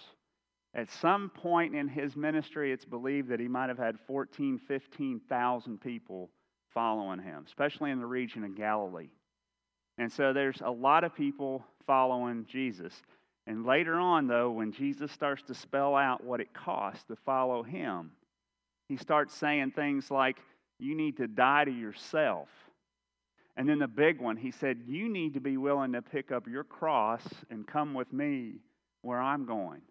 At 0.74 0.90
some 0.90 1.28
point 1.28 1.74
in 1.74 1.86
his 1.86 2.16
ministry, 2.16 2.72
it's 2.72 2.84
believed 2.84 3.28
that 3.28 3.40
he 3.40 3.48
might 3.48 3.68
have 3.68 3.78
had 3.78 4.00
14, 4.06 4.58
15,000 4.58 5.80
people 5.80 6.30
following 6.72 7.18
him, 7.18 7.44
especially 7.46 7.90
in 7.90 7.98
the 7.98 8.06
region 8.06 8.42
of 8.44 8.56
Galilee. 8.56 9.10
And 9.98 10.10
so 10.10 10.32
there's 10.32 10.62
a 10.64 10.70
lot 10.70 11.04
of 11.04 11.14
people 11.14 11.64
following 11.86 12.46
Jesus. 12.46 12.94
And 13.46 13.66
later 13.66 13.94
on, 13.94 14.26
though, 14.26 14.50
when 14.50 14.72
Jesus 14.72 15.12
starts 15.12 15.42
to 15.44 15.54
spell 15.54 15.94
out 15.94 16.24
what 16.24 16.40
it 16.40 16.54
costs 16.54 17.04
to 17.04 17.16
follow 17.16 17.62
him, 17.62 18.12
he 18.88 18.96
starts 18.96 19.34
saying 19.34 19.72
things 19.72 20.10
like, 20.10 20.38
You 20.78 20.94
need 20.94 21.18
to 21.18 21.26
die 21.26 21.64
to 21.64 21.70
yourself. 21.70 22.48
And 23.56 23.68
then 23.68 23.78
the 23.78 23.88
big 23.88 24.20
one, 24.20 24.36
he 24.36 24.50
said, 24.50 24.82
You 24.86 25.10
need 25.10 25.34
to 25.34 25.40
be 25.40 25.58
willing 25.58 25.92
to 25.92 26.02
pick 26.02 26.32
up 26.32 26.46
your 26.48 26.64
cross 26.64 27.22
and 27.50 27.66
come 27.66 27.92
with 27.92 28.12
me 28.12 28.54
where 29.02 29.20
I'm 29.20 29.44
going. 29.44 29.82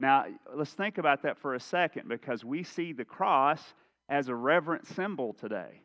Now, 0.00 0.26
let's 0.54 0.72
think 0.72 0.98
about 0.98 1.22
that 1.22 1.38
for 1.38 1.54
a 1.54 1.60
second 1.60 2.08
because 2.08 2.44
we 2.44 2.62
see 2.62 2.92
the 2.92 3.04
cross 3.04 3.60
as 4.08 4.28
a 4.28 4.34
reverent 4.34 4.86
symbol 4.86 5.32
today. 5.32 5.82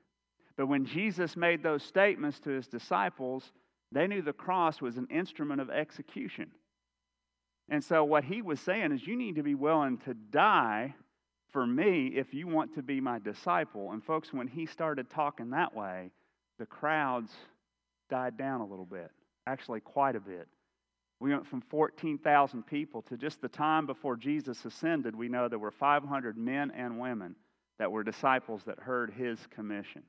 But 0.55 0.67
when 0.67 0.85
Jesus 0.85 1.35
made 1.35 1.63
those 1.63 1.83
statements 1.83 2.39
to 2.41 2.51
his 2.51 2.67
disciples, 2.67 3.51
they 3.91 4.07
knew 4.07 4.21
the 4.21 4.33
cross 4.33 4.81
was 4.81 4.97
an 4.97 5.07
instrument 5.09 5.61
of 5.61 5.69
execution. 5.69 6.51
And 7.69 7.83
so, 7.83 8.03
what 8.03 8.23
he 8.23 8.41
was 8.41 8.59
saying 8.59 8.91
is, 8.91 9.07
you 9.07 9.15
need 9.15 9.35
to 9.35 9.43
be 9.43 9.55
willing 9.55 9.97
to 9.99 10.13
die 10.13 10.93
for 11.51 11.65
me 11.65 12.07
if 12.07 12.33
you 12.33 12.47
want 12.47 12.75
to 12.75 12.83
be 12.83 12.99
my 12.99 13.19
disciple. 13.19 13.91
And 13.93 14.03
folks, 14.03 14.33
when 14.33 14.47
he 14.47 14.65
started 14.65 15.09
talking 15.09 15.51
that 15.51 15.73
way, 15.73 16.11
the 16.59 16.65
crowds 16.65 17.31
died 18.09 18.37
down 18.37 18.61
a 18.61 18.65
little 18.65 18.85
bit, 18.85 19.11
actually, 19.47 19.79
quite 19.79 20.15
a 20.15 20.19
bit. 20.19 20.47
We 21.23 21.29
went 21.29 21.47
from 21.47 21.61
14,000 21.61 22.63
people 22.63 23.01
to 23.03 23.15
just 23.15 23.39
the 23.39 23.47
time 23.47 23.85
before 23.85 24.17
Jesus 24.17 24.65
ascended, 24.65 25.15
we 25.15 25.29
know 25.29 25.47
there 25.47 25.57
were 25.57 25.71
500 25.71 26.37
men 26.37 26.69
and 26.75 26.99
women 26.99 27.37
that 27.79 27.89
were 27.89 28.03
disciples 28.03 28.63
that 28.65 28.77
heard 28.77 29.13
his 29.13 29.39
commission. 29.47 30.03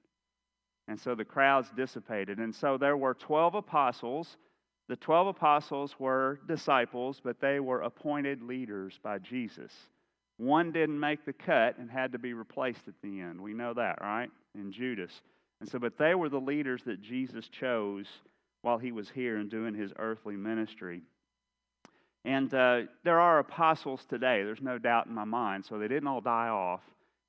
And 0.88 0.98
so 0.98 1.14
the 1.14 1.24
crowds 1.24 1.70
dissipated. 1.76 2.40
And 2.40 2.52
so 2.52 2.76
there 2.76 2.96
were 2.96 3.14
12 3.14 3.54
apostles. 3.54 4.38
The 4.88 4.96
12 4.96 5.28
apostles 5.28 5.94
were 6.00 6.40
disciples, 6.48 7.20
but 7.22 7.40
they 7.40 7.60
were 7.60 7.82
appointed 7.82 8.42
leaders 8.42 8.98
by 9.00 9.18
Jesus. 9.18 9.72
One 10.38 10.72
didn't 10.72 10.98
make 10.98 11.24
the 11.24 11.32
cut 11.32 11.78
and 11.78 11.88
had 11.88 12.10
to 12.10 12.18
be 12.18 12.32
replaced 12.32 12.88
at 12.88 13.00
the 13.04 13.20
end. 13.20 13.40
We 13.40 13.54
know 13.54 13.72
that, 13.72 14.00
right? 14.00 14.30
In 14.56 14.72
Judas. 14.72 15.12
And 15.60 15.68
so, 15.68 15.78
but 15.78 15.96
they 15.96 16.16
were 16.16 16.28
the 16.28 16.40
leaders 16.40 16.82
that 16.86 17.00
Jesus 17.00 17.46
chose 17.46 18.08
while 18.64 18.78
he 18.78 18.92
was 18.92 19.10
here 19.10 19.36
and 19.36 19.50
doing 19.50 19.74
his 19.74 19.92
earthly 19.98 20.36
ministry. 20.36 21.02
And 22.24 22.52
uh, 22.54 22.82
there 23.04 23.20
are 23.20 23.38
apostles 23.38 24.06
today, 24.08 24.42
there's 24.42 24.62
no 24.62 24.78
doubt 24.78 25.06
in 25.06 25.14
my 25.14 25.24
mind, 25.24 25.66
so 25.66 25.78
they 25.78 25.86
didn't 25.88 26.08
all 26.08 26.22
die 26.22 26.48
off. 26.48 26.80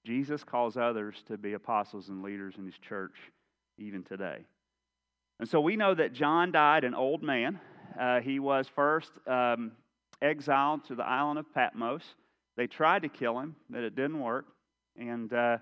Jesus 0.06 0.46
calls 0.46 0.78
others 0.78 1.16
to 1.28 1.38
be 1.38 1.54
apostles 1.54 2.08
and 2.08 2.24
leaders 2.24 2.56
in 2.58 2.66
his 2.66 2.78
church 2.78 3.16
even 3.78 4.02
today. 4.04 4.46
And 5.42 5.50
so 5.50 5.60
we 5.60 5.76
know 5.76 5.94
that 5.94 6.14
John 6.14 6.54
died 6.54 6.86
an 6.86 6.96
old 6.96 7.22
man. 7.22 7.60
Uh, 8.00 8.22
he 8.22 8.40
was 8.40 8.70
first 8.74 9.12
um, 9.28 9.74
exiled 10.22 10.86
to 10.86 10.96
the 10.96 11.06
island 11.06 11.40
of 11.40 11.54
Patmos. 11.54 12.04
They 12.56 12.68
tried 12.68 13.02
to 13.02 13.10
kill 13.10 13.38
him, 13.38 13.58
but 13.70 13.84
it 13.84 13.98
didn't 13.98 14.22
work. 14.22 14.46
And 14.98 15.34
uh, 15.34 15.58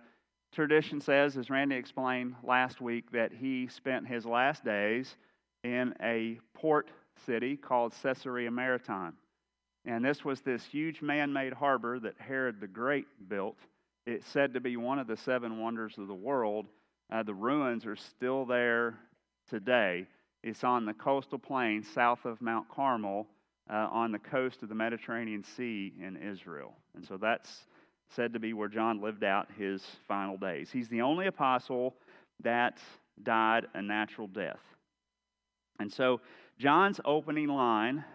tradition 0.53 1.01
says, 1.01 1.35
as 1.35 1.49
Randy 1.49 1.77
explained 1.77 2.35
last 2.43 2.79
week, 2.79 3.11
that 3.13 3.31
he 3.33 3.67
spent 3.67 4.07
his 4.07 4.27
last 4.27 4.63
days 4.63 5.15
in 5.63 5.93
a 6.01 6.39
port 6.53 6.89
city 7.25 7.55
called 7.55 7.93
Caesarea 8.01 8.51
Maritima. 8.51 9.13
And 9.85 10.03
this 10.03 10.23
was 10.23 10.41
this 10.41 10.63
huge 10.63 11.01
man 11.01 11.33
made 11.33 11.53
harbor 11.53 11.99
that 11.99 12.15
Herod 12.17 12.59
the 12.59 12.67
Great 12.67 13.05
built. 13.27 13.57
It's 14.05 14.27
said 14.27 14.53
to 14.53 14.59
be 14.59 14.77
one 14.77 14.99
of 14.99 15.07
the 15.07 15.17
seven 15.17 15.59
wonders 15.59 15.97
of 15.97 16.07
the 16.07 16.13
world. 16.13 16.67
Uh, 17.11 17.23
the 17.23 17.33
ruins 17.33 17.85
are 17.85 17.95
still 17.95 18.45
there 18.45 18.95
today. 19.49 20.05
It's 20.41 20.63
on 20.63 20.85
the 20.85 20.93
coastal 20.93 21.39
plain 21.39 21.83
south 21.83 22.25
of 22.25 22.41
Mount 22.41 22.67
Carmel 22.69 23.27
uh, 23.69 23.87
on 23.91 24.11
the 24.11 24.19
coast 24.19 24.63
of 24.63 24.69
the 24.69 24.75
Mediterranean 24.75 25.43
Sea 25.43 25.93
in 26.01 26.17
Israel. 26.17 26.73
And 26.95 27.05
so 27.05 27.17
that's 27.17 27.65
said 28.09 28.33
to 28.33 28.39
be 28.39 28.53
where 28.53 28.67
John 28.67 29.01
lived 29.01 29.23
out 29.23 29.47
his 29.57 29.83
final 30.07 30.37
days. 30.37 30.69
He's 30.71 30.89
the 30.89 31.01
only 31.01 31.27
apostle 31.27 31.95
that 32.43 32.77
died 33.23 33.65
a 33.73 33.81
natural 33.81 34.27
death. 34.27 34.59
And 35.83 35.91
so 35.91 36.21
John's 36.57 37.01
opening 37.03 37.49
line, 37.49 38.05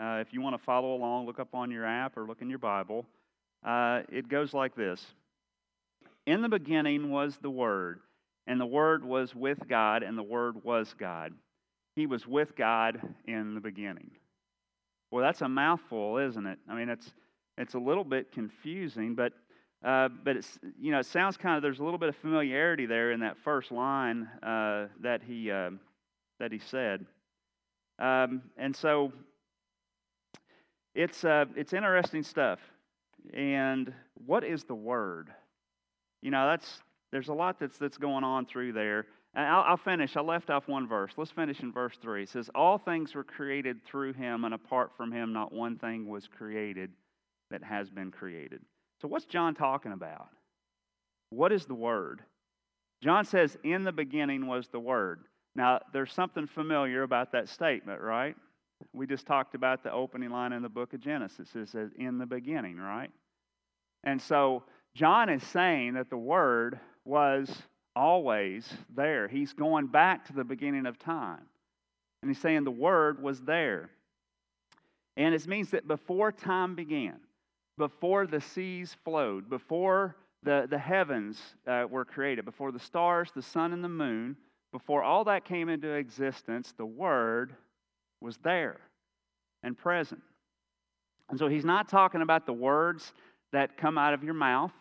uh, 0.00 0.18
if 0.20 0.32
you 0.32 0.40
want 0.40 0.54
to 0.56 0.62
follow 0.62 0.94
along, 0.94 1.26
look 1.26 1.40
up 1.40 1.56
on 1.56 1.72
your 1.72 1.84
app 1.84 2.16
or 2.16 2.24
look 2.24 2.40
in 2.40 2.48
your 2.48 2.60
Bible, 2.60 3.04
uh, 3.64 4.02
it 4.08 4.28
goes 4.28 4.54
like 4.54 4.76
this 4.76 5.04
In 6.24 6.40
the 6.40 6.48
beginning 6.48 7.10
was 7.10 7.36
the 7.38 7.50
Word, 7.50 7.98
and 8.46 8.60
the 8.60 8.66
Word 8.66 9.04
was 9.04 9.34
with 9.34 9.58
God, 9.68 10.04
and 10.04 10.16
the 10.16 10.22
Word 10.22 10.62
was 10.62 10.94
God. 10.96 11.32
He 11.96 12.06
was 12.06 12.28
with 12.28 12.54
God 12.54 13.00
in 13.26 13.56
the 13.56 13.60
beginning. 13.60 14.12
Well, 15.10 15.24
that's 15.24 15.40
a 15.40 15.48
mouthful, 15.48 16.18
isn't 16.18 16.46
it? 16.46 16.60
I 16.68 16.76
mean, 16.76 16.88
it's 16.88 17.12
it's 17.58 17.74
a 17.74 17.80
little 17.80 18.04
bit 18.04 18.30
confusing, 18.30 19.16
but 19.16 19.32
uh, 19.84 20.10
but 20.22 20.36
it's 20.36 20.60
you 20.80 20.92
know 20.92 21.00
it 21.00 21.06
sounds 21.06 21.36
kind 21.36 21.56
of 21.56 21.62
there's 21.62 21.80
a 21.80 21.84
little 21.84 21.98
bit 21.98 22.08
of 22.08 22.14
familiarity 22.14 22.86
there 22.86 23.10
in 23.10 23.18
that 23.18 23.36
first 23.38 23.72
line 23.72 24.28
uh, 24.44 24.86
that 25.00 25.24
he 25.24 25.50
uh, 25.50 25.70
that 26.38 26.52
he 26.52 26.58
said, 26.58 27.04
um, 27.98 28.42
and 28.56 28.74
so 28.74 29.12
it's 30.94 31.24
uh, 31.24 31.46
it's 31.56 31.72
interesting 31.72 32.22
stuff. 32.22 32.60
And 33.34 33.92
what 34.26 34.44
is 34.44 34.64
the 34.64 34.74
word? 34.74 35.30
You 36.22 36.30
know 36.30 36.46
that's 36.46 36.80
there's 37.12 37.28
a 37.28 37.34
lot 37.34 37.58
that's 37.58 37.78
that's 37.78 37.98
going 37.98 38.24
on 38.24 38.46
through 38.46 38.72
there. 38.72 39.06
I'll, 39.34 39.64
I'll, 39.64 39.76
finish. 39.76 40.16
I 40.16 40.22
left 40.22 40.48
off 40.48 40.66
one 40.66 40.88
verse. 40.88 41.12
Let's 41.18 41.30
finish 41.30 41.60
in 41.60 41.70
verse 41.70 41.98
3. 42.00 42.22
It 42.22 42.30
says, 42.30 42.48
All 42.54 42.78
things 42.78 43.14
were 43.14 43.22
created 43.22 43.84
through 43.84 44.14
him, 44.14 44.44
and 44.44 44.54
apart 44.54 44.92
from 44.96 45.12
him, 45.12 45.34
not 45.34 45.52
one 45.52 45.76
thing 45.76 46.08
was 46.08 46.26
created 46.26 46.90
that 47.50 47.62
has 47.62 47.90
been 47.90 48.10
created. 48.10 48.62
So, 49.00 49.08
what's 49.08 49.26
John 49.26 49.54
talking 49.54 49.92
about? 49.92 50.28
What 51.30 51.52
is 51.52 51.66
the 51.66 51.74
Word? 51.74 52.22
John 53.02 53.24
says, 53.24 53.58
In 53.62 53.84
the 53.84 53.92
beginning 53.92 54.46
was 54.46 54.68
the 54.68 54.80
Word. 54.80 55.20
Now, 55.56 55.80
there's 55.94 56.12
something 56.12 56.46
familiar 56.46 57.02
about 57.02 57.32
that 57.32 57.48
statement, 57.48 58.02
right? 58.02 58.36
We 58.92 59.06
just 59.06 59.26
talked 59.26 59.54
about 59.54 59.82
the 59.82 59.90
opening 59.90 60.28
line 60.28 60.52
in 60.52 60.62
the 60.62 60.68
book 60.68 60.92
of 60.92 61.00
Genesis. 61.00 61.48
It 61.56 61.70
says, 61.70 61.90
In 61.96 62.18
the 62.18 62.26
beginning, 62.26 62.76
right? 62.76 63.10
And 64.04 64.20
so, 64.20 64.64
John 64.94 65.30
is 65.30 65.42
saying 65.42 65.94
that 65.94 66.10
the 66.10 66.18
Word 66.18 66.78
was 67.06 67.50
always 67.94 68.70
there. 68.94 69.28
He's 69.28 69.54
going 69.54 69.86
back 69.86 70.26
to 70.26 70.34
the 70.34 70.44
beginning 70.44 70.84
of 70.84 70.98
time. 70.98 71.46
And 72.20 72.30
he's 72.30 72.40
saying 72.40 72.64
the 72.64 72.70
Word 72.70 73.22
was 73.22 73.40
there. 73.40 73.88
And 75.16 75.34
it 75.34 75.46
means 75.46 75.70
that 75.70 75.88
before 75.88 76.32
time 76.32 76.74
began, 76.74 77.16
before 77.78 78.26
the 78.26 78.42
seas 78.42 78.94
flowed, 79.04 79.48
before 79.48 80.16
the, 80.42 80.66
the 80.68 80.78
heavens 80.78 81.40
uh, 81.66 81.86
were 81.88 82.04
created, 82.04 82.44
before 82.44 82.72
the 82.72 82.78
stars, 82.78 83.30
the 83.34 83.40
sun, 83.40 83.72
and 83.72 83.82
the 83.82 83.88
moon, 83.88 84.36
before 84.72 85.02
all 85.02 85.24
that 85.24 85.44
came 85.44 85.68
into 85.68 85.92
existence, 85.92 86.74
the 86.76 86.86
Word 86.86 87.54
was 88.20 88.36
there 88.38 88.80
and 89.62 89.76
present. 89.76 90.20
And 91.28 91.38
so 91.38 91.48
he's 91.48 91.64
not 91.64 91.88
talking 91.88 92.22
about 92.22 92.46
the 92.46 92.52
words 92.52 93.12
that 93.52 93.76
come 93.76 93.98
out 93.98 94.14
of 94.14 94.22
your 94.22 94.34
mouth. 94.34 94.72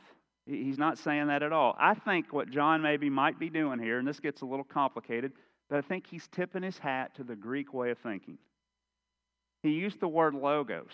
He's 0.46 0.78
not 0.78 0.98
saying 0.98 1.28
that 1.28 1.42
at 1.42 1.52
all. 1.52 1.76
I 1.80 1.96
think 1.96 2.32
what 2.32 2.50
John 2.52 2.82
maybe 2.82 3.10
might 3.10 3.40
be 3.40 3.50
doing 3.50 3.80
here, 3.80 3.98
and 3.98 4.08
this 4.08 4.20
gets 4.20 4.42
a 4.42 4.46
little 4.46 4.66
complicated, 4.66 5.32
but 5.70 5.80
I 5.80 5.82
think 5.82 6.06
he's 6.06 6.28
tipping 6.28 6.62
his 6.62 6.78
hat 6.78 7.16
to 7.16 7.24
the 7.24 7.36
Greek 7.36 7.74
way 7.74 7.90
of 7.90 7.98
thinking. 7.98 8.38
He 9.64 9.72
used 9.72 10.00
the 10.00 10.08
word 10.08 10.36
logos. 10.36 10.94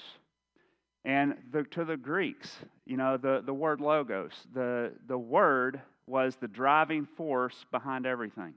And 1.03 1.35
the, 1.51 1.63
to 1.63 1.83
the 1.83 1.97
Greeks, 1.97 2.57
you 2.85 2.95
know, 2.95 3.17
the, 3.17 3.41
the 3.43 3.53
word 3.53 3.81
logos, 3.81 4.33
the, 4.53 4.93
the 5.07 5.17
word 5.17 5.81
was 6.05 6.35
the 6.35 6.47
driving 6.47 7.07
force 7.17 7.65
behind 7.71 8.05
everything. 8.05 8.53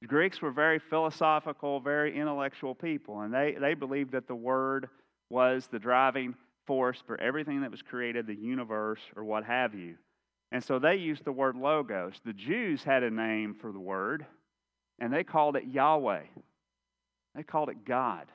The 0.00 0.08
Greeks 0.08 0.42
were 0.42 0.50
very 0.50 0.78
philosophical, 0.78 1.80
very 1.80 2.16
intellectual 2.16 2.74
people, 2.74 3.20
and 3.20 3.32
they, 3.32 3.56
they 3.58 3.74
believed 3.74 4.12
that 4.12 4.26
the 4.26 4.34
word 4.34 4.88
was 5.30 5.66
the 5.66 5.78
driving 5.78 6.34
force 6.66 7.02
for 7.06 7.20
everything 7.20 7.62
that 7.62 7.70
was 7.70 7.82
created, 7.82 8.26
the 8.26 8.34
universe, 8.34 9.00
or 9.16 9.24
what 9.24 9.44
have 9.44 9.74
you. 9.74 9.94
And 10.52 10.62
so 10.62 10.78
they 10.78 10.96
used 10.96 11.24
the 11.24 11.32
word 11.32 11.56
logos. 11.56 12.20
The 12.24 12.32
Jews 12.32 12.84
had 12.84 13.02
a 13.02 13.10
name 13.10 13.54
for 13.54 13.72
the 13.72 13.80
word, 13.80 14.26
and 14.98 15.12
they 15.12 15.24
called 15.24 15.56
it 15.56 15.64
Yahweh. 15.66 16.22
They 17.34 17.42
called 17.42 17.70
it 17.70 17.84
God. 17.84 18.26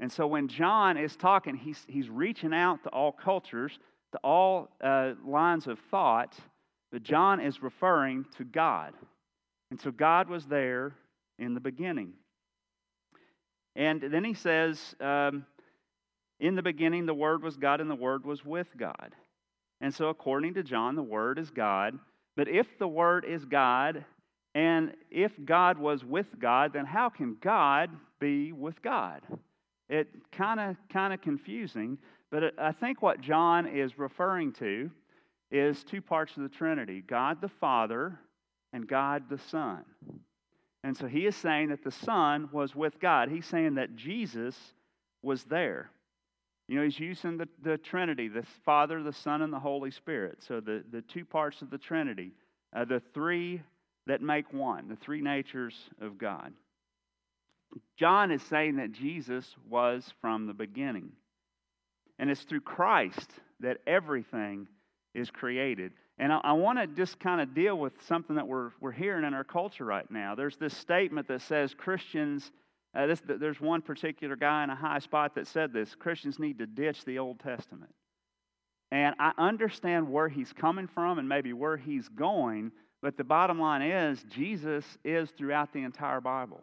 And 0.00 0.10
so 0.10 0.26
when 0.26 0.48
John 0.48 0.96
is 0.96 1.16
talking, 1.16 1.56
he's, 1.56 1.84
he's 1.88 2.08
reaching 2.08 2.54
out 2.54 2.82
to 2.84 2.88
all 2.90 3.12
cultures, 3.12 3.78
to 4.12 4.18
all 4.24 4.68
uh, 4.82 5.12
lines 5.24 5.66
of 5.66 5.78
thought, 5.90 6.34
but 6.90 7.02
John 7.02 7.40
is 7.40 7.62
referring 7.62 8.24
to 8.36 8.44
God. 8.44 8.94
And 9.70 9.80
so 9.80 9.90
God 9.90 10.28
was 10.28 10.46
there 10.46 10.94
in 11.38 11.54
the 11.54 11.60
beginning. 11.60 12.14
And 13.76 14.02
then 14.02 14.24
he 14.24 14.34
says, 14.34 14.94
um, 15.00 15.46
In 16.40 16.54
the 16.54 16.62
beginning, 16.62 17.06
the 17.06 17.14
Word 17.14 17.42
was 17.42 17.56
God, 17.56 17.80
and 17.80 17.90
the 17.90 17.94
Word 17.94 18.24
was 18.24 18.44
with 18.44 18.68
God. 18.76 19.14
And 19.80 19.94
so, 19.94 20.08
according 20.08 20.54
to 20.54 20.62
John, 20.62 20.96
the 20.96 21.02
Word 21.02 21.38
is 21.38 21.50
God. 21.50 21.98
But 22.36 22.48
if 22.48 22.66
the 22.78 22.88
Word 22.88 23.24
is 23.24 23.44
God, 23.44 24.04
and 24.54 24.94
if 25.10 25.32
God 25.44 25.78
was 25.78 26.04
with 26.04 26.26
God, 26.38 26.72
then 26.72 26.84
how 26.84 27.08
can 27.08 27.36
God 27.40 27.90
be 28.18 28.52
with 28.52 28.82
God? 28.82 29.22
It 29.88 30.08
kind 30.32 30.58
of 30.58 30.76
kind 30.92 31.14
of 31.14 31.20
confusing, 31.20 31.98
but 32.30 32.58
I 32.58 32.72
think 32.72 33.00
what 33.00 33.20
John 33.20 33.66
is 33.66 33.98
referring 33.98 34.52
to 34.54 34.90
is 35.50 35.84
two 35.84 36.02
parts 36.02 36.36
of 36.36 36.42
the 36.42 36.48
Trinity: 36.48 37.02
God 37.06 37.40
the 37.40 37.48
Father 37.48 38.18
and 38.72 38.86
God 38.86 39.24
the 39.28 39.38
Son. 39.38 39.84
And 40.84 40.96
so 40.96 41.06
he 41.06 41.26
is 41.26 41.36
saying 41.36 41.68
that 41.68 41.84
the 41.84 41.90
Son 41.90 42.48
was 42.52 42.74
with 42.74 43.00
God. 43.00 43.30
He's 43.30 43.46
saying 43.46 43.74
that 43.74 43.96
Jesus 43.96 44.56
was 45.22 45.44
there. 45.44 45.90
You 46.68 46.76
know, 46.76 46.84
he's 46.84 47.00
using 47.00 47.38
the, 47.38 47.48
the 47.62 47.78
Trinity, 47.78 48.28
the 48.28 48.44
Father, 48.64 49.02
the 49.02 49.12
Son, 49.12 49.42
and 49.42 49.52
the 49.52 49.58
Holy 49.58 49.90
Spirit. 49.90 50.42
So 50.46 50.60
the, 50.60 50.84
the 50.90 51.02
two 51.02 51.24
parts 51.24 51.62
of 51.62 51.70
the 51.70 51.78
Trinity, 51.78 52.32
uh, 52.76 52.84
the 52.84 53.02
three 53.14 53.62
that 54.06 54.22
make 54.22 54.52
one, 54.52 54.88
the 54.88 54.96
three 54.96 55.20
natures 55.20 55.74
of 56.00 56.18
God. 56.18 56.52
John 57.98 58.30
is 58.30 58.42
saying 58.42 58.76
that 58.76 58.92
Jesus 58.92 59.56
was 59.68 60.12
from 60.20 60.46
the 60.46 60.54
beginning. 60.54 61.12
And 62.18 62.30
it's 62.30 62.42
through 62.42 62.62
Christ 62.62 63.30
that 63.60 63.78
everything 63.86 64.68
is 65.14 65.30
created. 65.30 65.92
And 66.18 66.32
I, 66.32 66.40
I 66.42 66.52
want 66.52 66.78
to 66.78 66.86
just 66.86 67.20
kind 67.20 67.40
of 67.40 67.54
deal 67.54 67.78
with 67.78 67.92
something 68.06 68.36
that 68.36 68.46
we're, 68.46 68.70
we're 68.80 68.92
hearing 68.92 69.24
in 69.24 69.34
our 69.34 69.44
culture 69.44 69.84
right 69.84 70.10
now. 70.10 70.34
There's 70.34 70.56
this 70.56 70.76
statement 70.76 71.28
that 71.28 71.42
says 71.42 71.74
Christians, 71.74 72.50
uh, 72.94 73.06
this, 73.06 73.22
there's 73.24 73.60
one 73.60 73.82
particular 73.82 74.36
guy 74.36 74.64
in 74.64 74.70
a 74.70 74.74
high 74.74 74.98
spot 74.98 75.34
that 75.36 75.46
said 75.46 75.72
this 75.72 75.94
Christians 75.94 76.38
need 76.38 76.58
to 76.58 76.66
ditch 76.66 77.04
the 77.04 77.18
Old 77.18 77.38
Testament. 77.40 77.92
And 78.90 79.14
I 79.18 79.32
understand 79.36 80.08
where 80.08 80.28
he's 80.28 80.52
coming 80.52 80.86
from 80.86 81.18
and 81.18 81.28
maybe 81.28 81.52
where 81.52 81.76
he's 81.76 82.08
going, 82.08 82.72
but 83.02 83.16
the 83.16 83.24
bottom 83.24 83.60
line 83.60 83.82
is 83.82 84.24
Jesus 84.28 84.84
is 85.04 85.30
throughout 85.30 85.72
the 85.72 85.82
entire 85.82 86.20
Bible. 86.20 86.62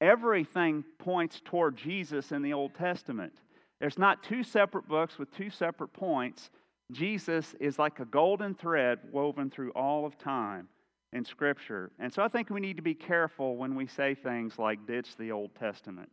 Everything 0.00 0.84
points 0.98 1.42
toward 1.44 1.76
Jesus 1.76 2.32
in 2.32 2.40
the 2.40 2.54
Old 2.54 2.74
Testament. 2.74 3.34
There's 3.80 3.98
not 3.98 4.22
two 4.22 4.42
separate 4.42 4.88
books 4.88 5.18
with 5.18 5.34
two 5.36 5.50
separate 5.50 5.92
points. 5.92 6.50
Jesus 6.90 7.54
is 7.60 7.78
like 7.78 8.00
a 8.00 8.04
golden 8.04 8.54
thread 8.54 8.98
woven 9.12 9.50
through 9.50 9.70
all 9.72 10.06
of 10.06 10.18
time 10.18 10.68
in 11.12 11.24
Scripture. 11.24 11.90
And 11.98 12.12
so 12.12 12.22
I 12.22 12.28
think 12.28 12.50
we 12.50 12.60
need 12.60 12.76
to 12.76 12.82
be 12.82 12.94
careful 12.94 13.56
when 13.56 13.74
we 13.74 13.86
say 13.86 14.14
things 14.14 14.58
like 14.58 14.86
ditch 14.86 15.16
the 15.16 15.32
Old 15.32 15.54
Testament. 15.54 16.10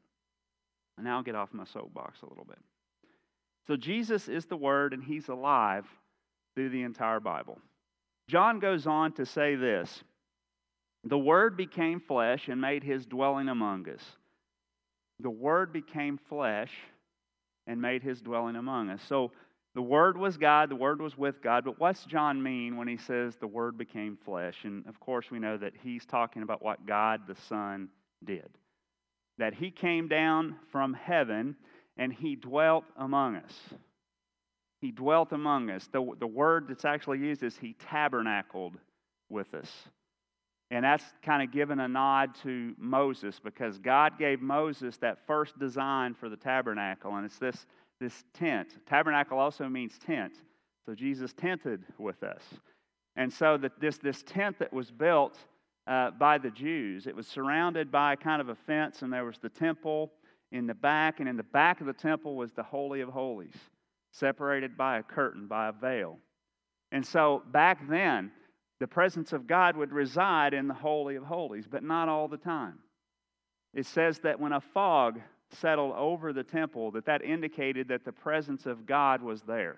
And 0.97 1.05
now 1.05 1.17
I'll 1.17 1.23
get 1.23 1.35
off 1.35 1.53
my 1.53 1.65
soapbox 1.65 2.21
a 2.21 2.25
little 2.27 2.45
bit. 2.45 2.59
So 3.67 3.75
Jesus 3.75 4.27
is 4.27 4.45
the 4.45 4.55
Word, 4.55 4.93
and 4.93 5.03
He's 5.03 5.27
alive 5.27 5.85
through 6.55 6.69
the 6.69 6.83
entire 6.83 7.19
Bible. 7.19 7.59
John 8.27 8.59
goes 8.59 8.87
on 8.87 9.13
to 9.13 9.25
say 9.25 9.55
this 9.55 10.03
The 11.03 11.17
Word 11.17 11.57
became 11.57 11.99
flesh 11.99 12.47
and 12.47 12.59
made 12.59 12.83
His 12.83 13.05
dwelling 13.05 13.49
among 13.49 13.89
us. 13.89 14.03
The 15.19 15.29
Word 15.29 15.73
became 15.73 16.17
flesh 16.29 16.71
and 17.67 17.81
made 17.81 18.01
His 18.01 18.21
dwelling 18.21 18.55
among 18.55 18.89
us. 18.89 19.01
So 19.07 19.31
the 19.77 19.83
Word 19.83 20.17
was 20.17 20.37
God, 20.37 20.69
the 20.69 20.75
Word 20.75 20.99
was 20.99 21.15
with 21.19 21.39
God, 21.39 21.63
but 21.63 21.79
what's 21.79 22.03
John 22.05 22.41
mean 22.41 22.77
when 22.77 22.87
he 22.87 22.97
says 22.97 23.35
the 23.35 23.45
Word 23.45 23.77
became 23.77 24.17
flesh? 24.25 24.61
And 24.63 24.83
of 24.87 24.99
course, 24.99 25.29
we 25.29 25.37
know 25.37 25.55
that 25.55 25.73
he's 25.83 26.03
talking 26.03 26.41
about 26.41 26.63
what 26.63 26.87
God 26.87 27.27
the 27.27 27.35
Son 27.47 27.87
did. 28.25 28.49
That 29.37 29.53
he 29.53 29.69
came 29.69 30.07
down 30.07 30.55
from 30.71 30.95
heaven 30.95 31.55
and 31.95 32.11
he 32.11 32.35
dwelt 32.35 32.85
among 32.97 33.35
us. 33.35 33.53
He 34.81 34.91
dwelt 34.91 35.31
among 35.31 35.69
us. 35.69 35.87
The, 35.93 36.03
the 36.19 36.25
word 36.25 36.65
that's 36.69 36.85
actually 36.85 37.19
used 37.19 37.43
is 37.43 37.55
he 37.55 37.75
tabernacled 37.87 38.73
with 39.29 39.53
us. 39.53 39.71
And 40.71 40.83
that's 40.83 41.05
kind 41.23 41.43
of 41.43 41.53
given 41.53 41.79
a 41.79 41.87
nod 41.87 42.33
to 42.41 42.73
Moses 42.79 43.39
because 43.43 43.77
God 43.77 44.17
gave 44.17 44.41
Moses 44.41 44.97
that 44.97 45.19
first 45.27 45.59
design 45.59 46.15
for 46.15 46.29
the 46.29 46.35
tabernacle. 46.35 47.15
And 47.15 47.27
it's 47.27 47.37
this 47.37 47.67
this 47.99 48.23
tent. 48.33 48.77
Tabernacle 48.87 49.39
also 49.39 49.67
means 49.67 49.97
tent. 49.97 50.33
So 50.85 50.95
Jesus 50.95 51.33
tented 51.33 51.83
with 51.97 52.23
us. 52.23 52.41
And 53.15 53.31
so 53.31 53.57
that 53.57 53.79
this, 53.79 53.97
this 53.97 54.23
tent 54.23 54.59
that 54.59 54.71
was 54.71 54.91
built 54.91 55.37
uh, 55.87 56.11
by 56.11 56.37
the 56.37 56.51
Jews, 56.51 57.07
it 57.07 57.15
was 57.15 57.27
surrounded 57.27 57.91
by 57.91 58.15
kind 58.15 58.41
of 58.41 58.49
a 58.49 58.55
fence, 58.55 59.01
and 59.01 59.11
there 59.11 59.25
was 59.25 59.39
the 59.39 59.49
temple 59.49 60.11
in 60.51 60.67
the 60.67 60.73
back, 60.73 61.19
and 61.19 61.27
in 61.27 61.35
the 61.35 61.43
back 61.43 61.81
of 61.81 61.87
the 61.87 61.93
temple 61.93 62.35
was 62.35 62.53
the 62.53 62.63
Holy 62.63 63.01
of 63.01 63.09
Holies, 63.09 63.55
separated 64.11 64.77
by 64.77 64.99
a 64.99 65.03
curtain, 65.03 65.47
by 65.47 65.67
a 65.67 65.71
veil. 65.71 66.17
And 66.91 67.05
so 67.05 67.43
back 67.51 67.87
then, 67.89 68.31
the 68.79 68.87
presence 68.87 69.33
of 69.33 69.47
God 69.47 69.75
would 69.75 69.91
reside 69.91 70.53
in 70.53 70.67
the 70.67 70.73
Holy 70.73 71.15
of 71.15 71.23
Holies, 71.23 71.67
but 71.69 71.83
not 71.83 72.09
all 72.09 72.27
the 72.27 72.37
time. 72.37 72.79
It 73.73 73.85
says 73.85 74.19
that 74.19 74.39
when 74.39 74.53
a 74.53 74.61
fog 74.61 75.19
settled 75.51 75.93
over 75.95 76.33
the 76.33 76.43
temple, 76.43 76.91
that 76.91 77.05
that 77.05 77.23
indicated 77.23 77.87
that 77.87 78.05
the 78.05 78.11
presence 78.11 78.65
of 78.65 78.85
God 78.85 79.21
was 79.21 79.41
there. 79.41 79.77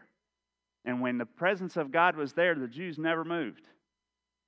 And 0.86 1.01
when 1.01 1.17
the 1.17 1.25
presence 1.25 1.77
of 1.77 1.91
God 1.91 2.15
was 2.15 2.34
there, 2.34 2.55
the 2.55 2.67
Jews 2.67 2.97
never 2.97 3.23
moved. 3.23 3.67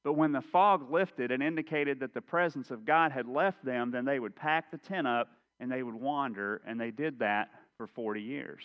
But 0.04 0.14
when 0.14 0.32
the 0.32 0.42
fog 0.42 0.92
lifted 0.92 1.32
and 1.32 1.44
indicated 1.44 2.00
that 2.00 2.14
the 2.14 2.22
presence 2.22 2.72
of 2.72 2.86
God 2.86 3.12
had 3.12 3.28
left 3.28 3.64
them, 3.64 3.92
then 3.92 4.06
they 4.06 4.20
would 4.20 4.36
pack 4.36 4.72
the 4.72 4.78
tent 4.78 5.08
up 5.08 5.30
and 5.60 5.72
they 5.72 5.84
would 5.84 5.94
wander, 5.94 6.62
and 6.66 6.82
they 6.82 6.90
did 6.90 7.20
that 7.20 7.50
for 7.78 7.86
40 7.86 8.20
years. 8.20 8.64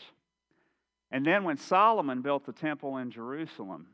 And 1.11 1.27
then 1.27 1.45
when 1.45 1.59
Solomon 1.59 2.23
built 2.23 2.47
the 2.47 2.53
temple 2.53 2.97
in 2.97 3.11
Jerusalem, 3.11 3.87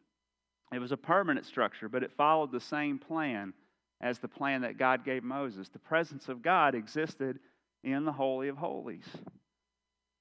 it 0.72 0.79
was 0.79 0.92
a 0.92 0.96
permanent 0.96 1.44
structure, 1.44 1.88
but 1.88 2.05
it 2.05 2.12
followed 2.12 2.53
the 2.53 2.61
same 2.61 2.98
plan 2.98 3.53
as 4.01 4.18
the 4.18 4.29
plan 4.29 4.62
that 4.62 4.79
God 4.79 5.05
gave 5.05 5.25
Moses. 5.25 5.68
The 5.68 5.79
presence 5.79 6.29
of 6.29 6.42
God 6.42 6.75
existed 6.75 7.40
in 7.85 8.05
the 8.05 8.12
Holy 8.12 8.49
of 8.49 8.57
Holies. 8.57 9.07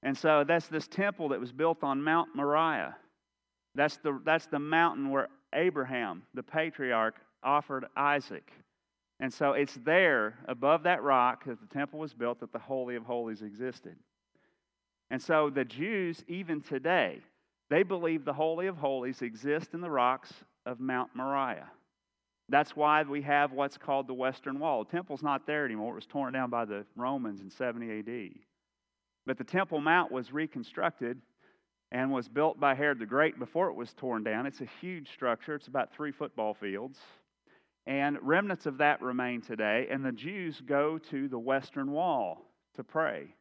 And 0.02 0.16
so 0.16 0.44
that's 0.46 0.66
this 0.66 0.88
temple 0.88 1.28
that 1.28 1.40
was 1.40 1.52
built 1.52 1.84
on 1.84 2.02
Mount 2.02 2.30
Moriah. 2.34 2.96
That's 3.74 3.96
the, 3.98 4.20
that's 4.24 4.46
the 4.46 4.58
mountain 4.58 5.10
where 5.10 5.28
Abraham, 5.54 6.22
the 6.34 6.42
patriarch, 6.42 7.16
offered 7.42 7.86
Isaac. 7.96 8.50
And 9.20 9.32
so 9.32 9.52
it's 9.52 9.78
there, 9.84 10.34
above 10.48 10.82
that 10.82 11.02
rock, 11.02 11.44
that 11.44 11.60
the 11.60 11.72
temple 11.72 12.00
was 12.00 12.12
built, 12.12 12.40
that 12.40 12.52
the 12.52 12.58
Holy 12.58 12.96
of 12.96 13.04
Holies 13.04 13.42
existed. 13.42 13.96
And 15.10 15.22
so 15.22 15.50
the 15.50 15.64
Jews, 15.64 16.24
even 16.26 16.60
today, 16.60 17.20
they 17.70 17.82
believe 17.82 18.24
the 18.24 18.32
Holy 18.32 18.66
of 18.66 18.76
Holies 18.76 19.22
exists 19.22 19.74
in 19.74 19.80
the 19.80 19.90
rocks 19.90 20.32
of 20.66 20.80
Mount 20.80 21.10
Moriah. 21.14 21.70
That's 22.48 22.76
why 22.76 23.02
we 23.02 23.22
have 23.22 23.52
what's 23.52 23.78
called 23.78 24.06
the 24.06 24.14
Western 24.14 24.58
Wall. 24.58 24.84
The 24.84 24.90
temple's 24.90 25.22
not 25.22 25.46
there 25.46 25.64
anymore. 25.64 25.92
It 25.92 25.96
was 25.96 26.06
torn 26.06 26.32
down 26.32 26.50
by 26.50 26.64
the 26.64 26.84
Romans 26.96 27.40
in 27.40 27.50
70 27.50 28.00
AD. 28.00 28.30
But 29.24 29.38
the 29.38 29.44
Temple 29.44 29.80
Mount 29.80 30.10
was 30.10 30.32
reconstructed, 30.32 31.20
and 31.92 32.10
was 32.10 32.26
built 32.26 32.58
by 32.58 32.74
Herod 32.74 32.98
the 32.98 33.06
Great 33.06 33.38
before 33.38 33.68
it 33.68 33.74
was 33.74 33.92
torn 33.92 34.24
down. 34.24 34.46
It's 34.46 34.62
a 34.62 34.68
huge 34.80 35.10
structure, 35.12 35.54
it's 35.54 35.68
about 35.68 35.92
three 35.92 36.10
football 36.10 36.54
fields. 36.54 36.98
And 37.86 38.16
remnants 38.22 38.66
of 38.66 38.78
that 38.78 39.02
remain 39.02 39.42
today, 39.42 39.88
and 39.90 40.04
the 40.04 40.12
Jews 40.12 40.60
go 40.64 40.98
to 41.10 41.28
the 41.28 41.38
Western 41.38 41.90
Wall 41.90 42.46
to 42.76 42.84
pray. 42.84 43.34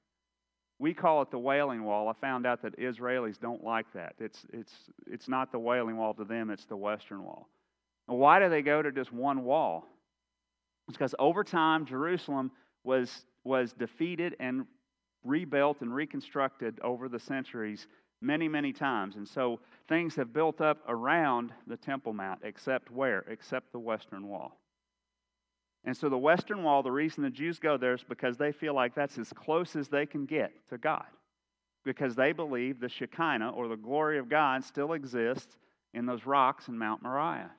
We 0.79 0.93
call 0.93 1.21
it 1.21 1.31
the 1.31 1.39
Wailing 1.39 1.83
Wall. 1.83 2.09
I 2.09 2.13
found 2.13 2.45
out 2.45 2.61
that 2.63 2.77
Israelis 2.77 3.39
don't 3.39 3.63
like 3.63 3.85
that. 3.93 4.15
It's, 4.19 4.45
it's, 4.51 4.73
it's 5.05 5.29
not 5.29 5.51
the 5.51 5.59
Wailing 5.59 5.95
Wall 5.95 6.13
to 6.15 6.25
them, 6.25 6.49
it's 6.49 6.65
the 6.65 6.75
Western 6.75 7.23
Wall. 7.23 7.47
Why 8.17 8.39
do 8.39 8.49
they 8.49 8.61
go 8.61 8.81
to 8.81 8.91
just 8.91 9.11
one 9.11 9.43
wall? 9.43 9.87
It's 10.87 10.97
because 10.97 11.15
over 11.19 11.43
time, 11.43 11.85
Jerusalem 11.85 12.51
was, 12.83 13.25
was 13.43 13.73
defeated 13.73 14.35
and 14.39 14.65
rebuilt 15.23 15.81
and 15.81 15.93
reconstructed 15.93 16.79
over 16.81 17.07
the 17.07 17.19
centuries 17.19 17.87
many, 18.21 18.47
many 18.47 18.73
times. 18.73 19.15
And 19.15 19.27
so 19.27 19.59
things 19.87 20.15
have 20.15 20.33
built 20.33 20.61
up 20.61 20.79
around 20.87 21.53
the 21.67 21.77
Temple 21.77 22.13
Mount, 22.13 22.41
except 22.43 22.91
where? 22.91 23.23
Except 23.27 23.71
the 23.71 23.79
Western 23.79 24.27
Wall. 24.27 24.57
And 25.83 25.97
so 25.97 26.09
the 26.09 26.17
Western 26.17 26.63
Wall, 26.63 26.83
the 26.83 26.91
reason 26.91 27.23
the 27.23 27.29
Jews 27.29 27.57
go 27.57 27.77
there 27.77 27.95
is 27.95 28.03
because 28.03 28.37
they 28.37 28.51
feel 28.51 28.75
like 28.75 28.93
that's 28.93 29.17
as 29.17 29.33
close 29.33 29.75
as 29.75 29.87
they 29.87 30.05
can 30.05 30.25
get 30.25 30.51
to 30.69 30.77
God. 30.77 31.05
Because 31.83 32.15
they 32.15 32.31
believe 32.31 32.79
the 32.79 32.89
Shekinah, 32.89 33.49
or 33.49 33.67
the 33.67 33.75
glory 33.75 34.19
of 34.19 34.29
God, 34.29 34.63
still 34.63 34.93
exists 34.93 35.57
in 35.95 36.05
those 36.05 36.27
rocks 36.27 36.67
in 36.67 36.77
Mount 36.77 37.01
Moriah. 37.01 37.49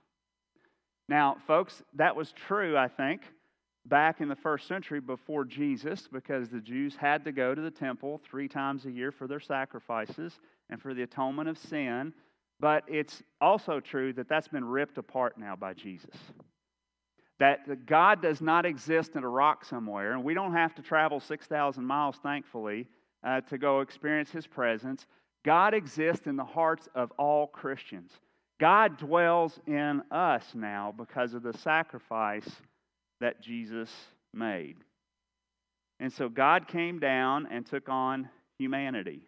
Now, 1.12 1.37
folks, 1.46 1.83
that 1.96 2.16
was 2.16 2.33
true, 2.33 2.75
I 2.75 2.88
think, 2.88 3.20
back 3.85 4.22
in 4.22 4.31
the 4.31 4.35
first 4.35 4.66
century 4.66 4.98
before 4.98 5.44
Jesus, 5.44 6.09
because 6.11 6.48
the 6.48 6.59
Jews 6.59 6.96
had 6.96 7.22
to 7.27 7.33
go 7.33 7.55
to 7.55 7.61
the 7.61 7.70
temple 7.70 8.18
three 8.25 8.48
times 8.48 8.87
a 8.87 8.90
year 8.90 9.12
for 9.12 9.27
their 9.27 9.38
sacrifices 9.38 10.40
and 10.70 10.81
for 10.81 10.94
the 10.94 11.03
atonement 11.03 11.51
of 11.51 11.59
sin. 11.59 12.14
But 12.61 12.85
it's 12.88 13.22
also 13.42 13.79
true 13.79 14.14
that 14.14 14.27
that's 14.27 14.48
been 14.48 14.64
ripped 14.64 14.96
apart 14.96 15.37
now 15.37 15.55
by 15.55 15.75
Jesus. 15.75 16.16
That 17.38 17.85
God 17.85 18.22
does 18.22 18.40
not 18.40 18.64
exist 18.64 19.14
in 19.14 19.22
a 19.22 19.29
rock 19.29 19.66
somewhere, 19.66 20.12
and 20.12 20.25
we 20.25 20.33
don't 20.33 20.55
have 20.55 20.75
to 20.77 20.83
travel 20.83 21.20
6,000 21.20 21.85
miles, 21.85 22.16
thankfully, 22.22 22.88
uh, 23.22 23.42
to 23.42 23.59
go 23.59 23.81
experience 23.81 24.31
His 24.31 24.46
presence. 24.46 25.07
God 25.44 25.75
exists 25.75 26.27
in 26.27 26.37
the 26.37 26.44
hearts 26.44 26.88
of 26.94 27.11
all 27.18 27.48
Christians. 27.48 28.12
God 28.62 28.96
dwells 28.96 29.59
in 29.66 30.05
us 30.12 30.44
now 30.55 30.94
because 30.96 31.35
of 31.35 31.42
the 31.42 31.53
sacrifice 31.53 32.48
that 33.20 33.42
Jesus 33.42 33.90
made. 34.33 34.77
And 35.98 36.12
so 36.12 36.29
God 36.29 36.68
came 36.68 37.01
down 37.01 37.48
and 37.51 37.66
took 37.66 37.88
on 37.88 38.29
humanity. 38.61 39.27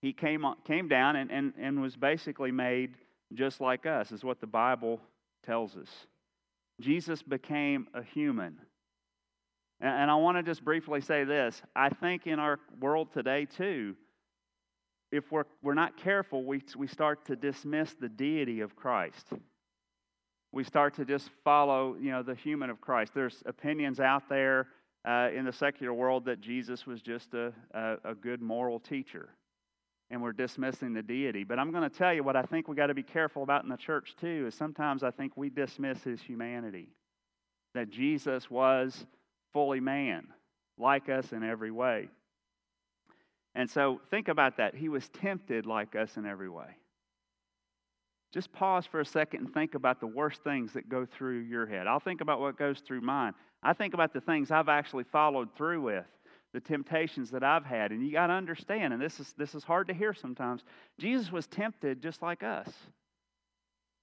He 0.00 0.14
came, 0.14 0.42
came 0.66 0.88
down 0.88 1.16
and, 1.16 1.30
and, 1.30 1.52
and 1.60 1.82
was 1.82 1.94
basically 1.94 2.50
made 2.50 2.94
just 3.34 3.60
like 3.60 3.84
us, 3.84 4.10
is 4.10 4.24
what 4.24 4.40
the 4.40 4.46
Bible 4.46 4.98
tells 5.44 5.76
us. 5.76 5.90
Jesus 6.80 7.20
became 7.20 7.88
a 7.92 8.02
human. 8.02 8.58
And, 9.82 10.04
and 10.04 10.10
I 10.10 10.14
want 10.14 10.38
to 10.38 10.42
just 10.42 10.64
briefly 10.64 11.02
say 11.02 11.24
this. 11.24 11.60
I 11.76 11.90
think 11.90 12.26
in 12.26 12.38
our 12.38 12.58
world 12.80 13.12
today, 13.12 13.44
too, 13.44 13.96
if 15.12 15.30
we're, 15.30 15.44
we're 15.62 15.74
not 15.74 15.96
careful, 15.96 16.44
we, 16.44 16.62
we 16.76 16.88
start 16.88 17.24
to 17.26 17.36
dismiss 17.36 17.94
the 17.94 18.08
deity 18.08 18.60
of 18.60 18.74
Christ 18.74 19.28
we 20.52 20.62
start 20.64 20.94
to 20.94 21.04
just 21.04 21.30
follow, 21.42 21.96
you 21.98 22.10
know, 22.10 22.22
the 22.22 22.34
human 22.34 22.68
of 22.68 22.80
Christ. 22.80 23.12
There's 23.14 23.42
opinions 23.46 23.98
out 23.98 24.28
there 24.28 24.68
uh, 25.06 25.30
in 25.34 25.46
the 25.46 25.52
secular 25.52 25.94
world 25.94 26.26
that 26.26 26.40
Jesus 26.40 26.86
was 26.86 27.00
just 27.00 27.32
a, 27.34 27.52
a, 27.72 28.10
a 28.10 28.14
good 28.14 28.42
moral 28.42 28.78
teacher, 28.78 29.30
and 30.10 30.22
we're 30.22 30.32
dismissing 30.32 30.92
the 30.92 31.02
deity. 31.02 31.42
But 31.42 31.58
I'm 31.58 31.72
going 31.72 31.88
to 31.88 31.96
tell 31.96 32.12
you 32.12 32.22
what 32.22 32.36
I 32.36 32.42
think 32.42 32.68
we 32.68 32.76
got 32.76 32.88
to 32.88 32.94
be 32.94 33.02
careful 33.02 33.42
about 33.42 33.64
in 33.64 33.70
the 33.70 33.76
church 33.76 34.14
too. 34.20 34.44
Is 34.46 34.54
sometimes 34.54 35.02
I 35.02 35.10
think 35.10 35.32
we 35.36 35.48
dismiss 35.48 36.02
his 36.04 36.20
humanity, 36.20 36.88
that 37.74 37.88
Jesus 37.88 38.50
was 38.50 39.06
fully 39.54 39.80
man, 39.80 40.26
like 40.78 41.08
us 41.08 41.32
in 41.32 41.42
every 41.42 41.70
way. 41.70 42.08
And 43.54 43.70
so 43.70 44.00
think 44.10 44.28
about 44.28 44.56
that. 44.56 44.74
He 44.74 44.88
was 44.88 45.08
tempted 45.08 45.66
like 45.66 45.94
us 45.94 46.16
in 46.16 46.26
every 46.26 46.48
way. 46.48 46.76
Just 48.32 48.50
pause 48.52 48.86
for 48.86 49.00
a 49.00 49.04
second 49.04 49.40
and 49.40 49.52
think 49.52 49.74
about 49.74 50.00
the 50.00 50.06
worst 50.06 50.42
things 50.42 50.72
that 50.72 50.88
go 50.88 51.04
through 51.04 51.40
your 51.40 51.66
head. 51.66 51.86
I'll 51.86 52.00
think 52.00 52.22
about 52.22 52.40
what 52.40 52.56
goes 52.56 52.80
through 52.80 53.02
mine. 53.02 53.34
I 53.62 53.74
think 53.74 53.92
about 53.92 54.14
the 54.14 54.22
things 54.22 54.50
I've 54.50 54.70
actually 54.70 55.04
followed 55.04 55.54
through 55.54 55.82
with, 55.82 56.06
the 56.54 56.60
temptations 56.60 57.30
that 57.30 57.44
I've 57.44 57.66
had. 57.66 57.90
And 57.92 58.02
you 58.02 58.10
got 58.10 58.28
to 58.28 58.32
understand, 58.32 58.94
and 58.94 59.02
this 59.02 59.20
is, 59.20 59.34
this 59.36 59.54
is 59.54 59.64
hard 59.64 59.86
to 59.88 59.94
hear 59.94 60.14
sometimes, 60.14 60.64
Jesus 60.98 61.30
was 61.30 61.46
tempted 61.46 62.00
just 62.00 62.22
like 62.22 62.42
us. 62.42 62.70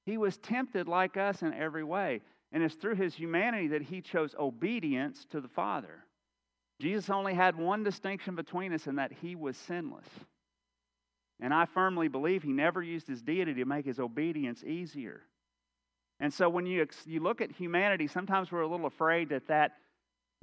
He 0.05 0.19
was 0.19 0.37
tempted 0.37 0.87
like 0.87 1.17
us 1.17 1.41
in 1.41 1.53
every 1.53 1.83
way. 1.83 2.21
And 2.51 2.61
it's 2.61 2.75
through 2.75 2.95
his 2.95 3.15
humanity 3.15 3.67
that 3.69 3.81
he 3.81 3.99
chose 3.99 4.35
obedience 4.39 5.25
to 5.31 5.41
the 5.41 5.47
Father. 5.47 6.05
Jesus 6.79 7.09
only 7.09 7.33
had 7.33 7.57
one 7.57 7.83
distinction 7.83 8.35
between 8.35 8.73
us, 8.73 8.87
and 8.87 8.97
that 8.97 9.11
he 9.21 9.35
was 9.35 9.57
sinless. 9.57 10.07
And 11.41 11.53
I 11.53 11.65
firmly 11.65 12.07
believe 12.07 12.43
he 12.43 12.51
never 12.51 12.81
used 12.81 13.07
his 13.07 13.21
deity 13.21 13.53
to 13.55 13.65
make 13.65 13.85
his 13.85 13.99
obedience 13.99 14.63
easier. 14.63 15.21
And 16.19 16.33
so 16.33 16.49
when 16.49 16.65
you, 16.65 16.85
you 17.05 17.21
look 17.21 17.41
at 17.41 17.51
humanity, 17.51 18.07
sometimes 18.07 18.51
we're 18.51 18.61
a 18.61 18.67
little 18.67 18.85
afraid 18.85 19.29
that 19.29 19.47
that 19.47 19.71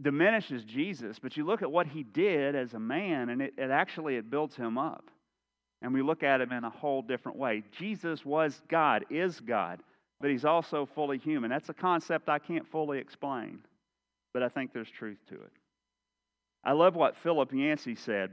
diminishes 0.01 0.65
Jesus, 0.65 1.19
but 1.19 1.37
you 1.37 1.45
look 1.45 1.63
at 1.63 1.71
what 1.71 1.87
he 1.87 2.03
did 2.03 2.55
as 2.55 2.75
a 2.75 2.79
man, 2.79 3.29
and 3.31 3.43
it, 3.43 3.55
it 3.57 3.71
actually 3.71 4.17
it 4.17 4.31
builds 4.31 4.57
him 4.57 4.79
up. 4.79 5.05
And 5.83 5.93
we 5.93 6.03
look 6.03 6.23
at 6.23 6.41
him 6.41 6.53
in 6.53 6.65
a 6.65 6.71
whole 6.71 7.03
different 7.03 7.37
way. 7.37 7.63
Jesus 7.79 8.25
was 8.25 8.63
God, 8.69 9.05
is 9.11 9.41
God, 9.41 9.81
but 10.21 10.31
he's 10.31 10.45
also 10.45 10.87
fully 10.95 11.19
human. 11.19 11.51
That's 11.51 11.69
a 11.69 11.75
concept 11.75 12.29
I 12.29 12.39
can't 12.39 12.67
fully 12.67 12.99
explain, 12.99 13.59
but 14.33 14.43
I 14.43 14.49
think 14.49 14.73
there's 14.73 14.91
truth 14.91 15.19
to 15.29 15.35
it. 15.35 15.53
I 16.67 16.73
love 16.73 16.97
what 16.97 17.17
Philip 17.17 17.53
Yancey 17.53 17.95
said 17.95 18.33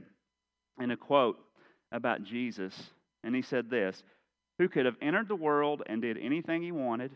in 0.80 0.90
a 0.90 0.96
quote 0.96 1.38
about 1.92 2.24
Jesus, 2.24 2.90
and 3.22 3.32
he 3.32 3.42
said 3.42 3.70
this 3.70 4.02
Who 4.58 4.68
could 4.68 4.86
have 4.86 4.96
entered 5.00 5.28
the 5.28 5.36
world 5.36 5.84
and 5.86 6.02
did 6.02 6.18
anything 6.18 6.60
he 6.60 6.72
wanted, 6.72 7.12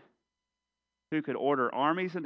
who 1.10 1.20
could 1.20 1.34
order 1.34 1.74
armies 1.74 2.14
and 2.14 2.24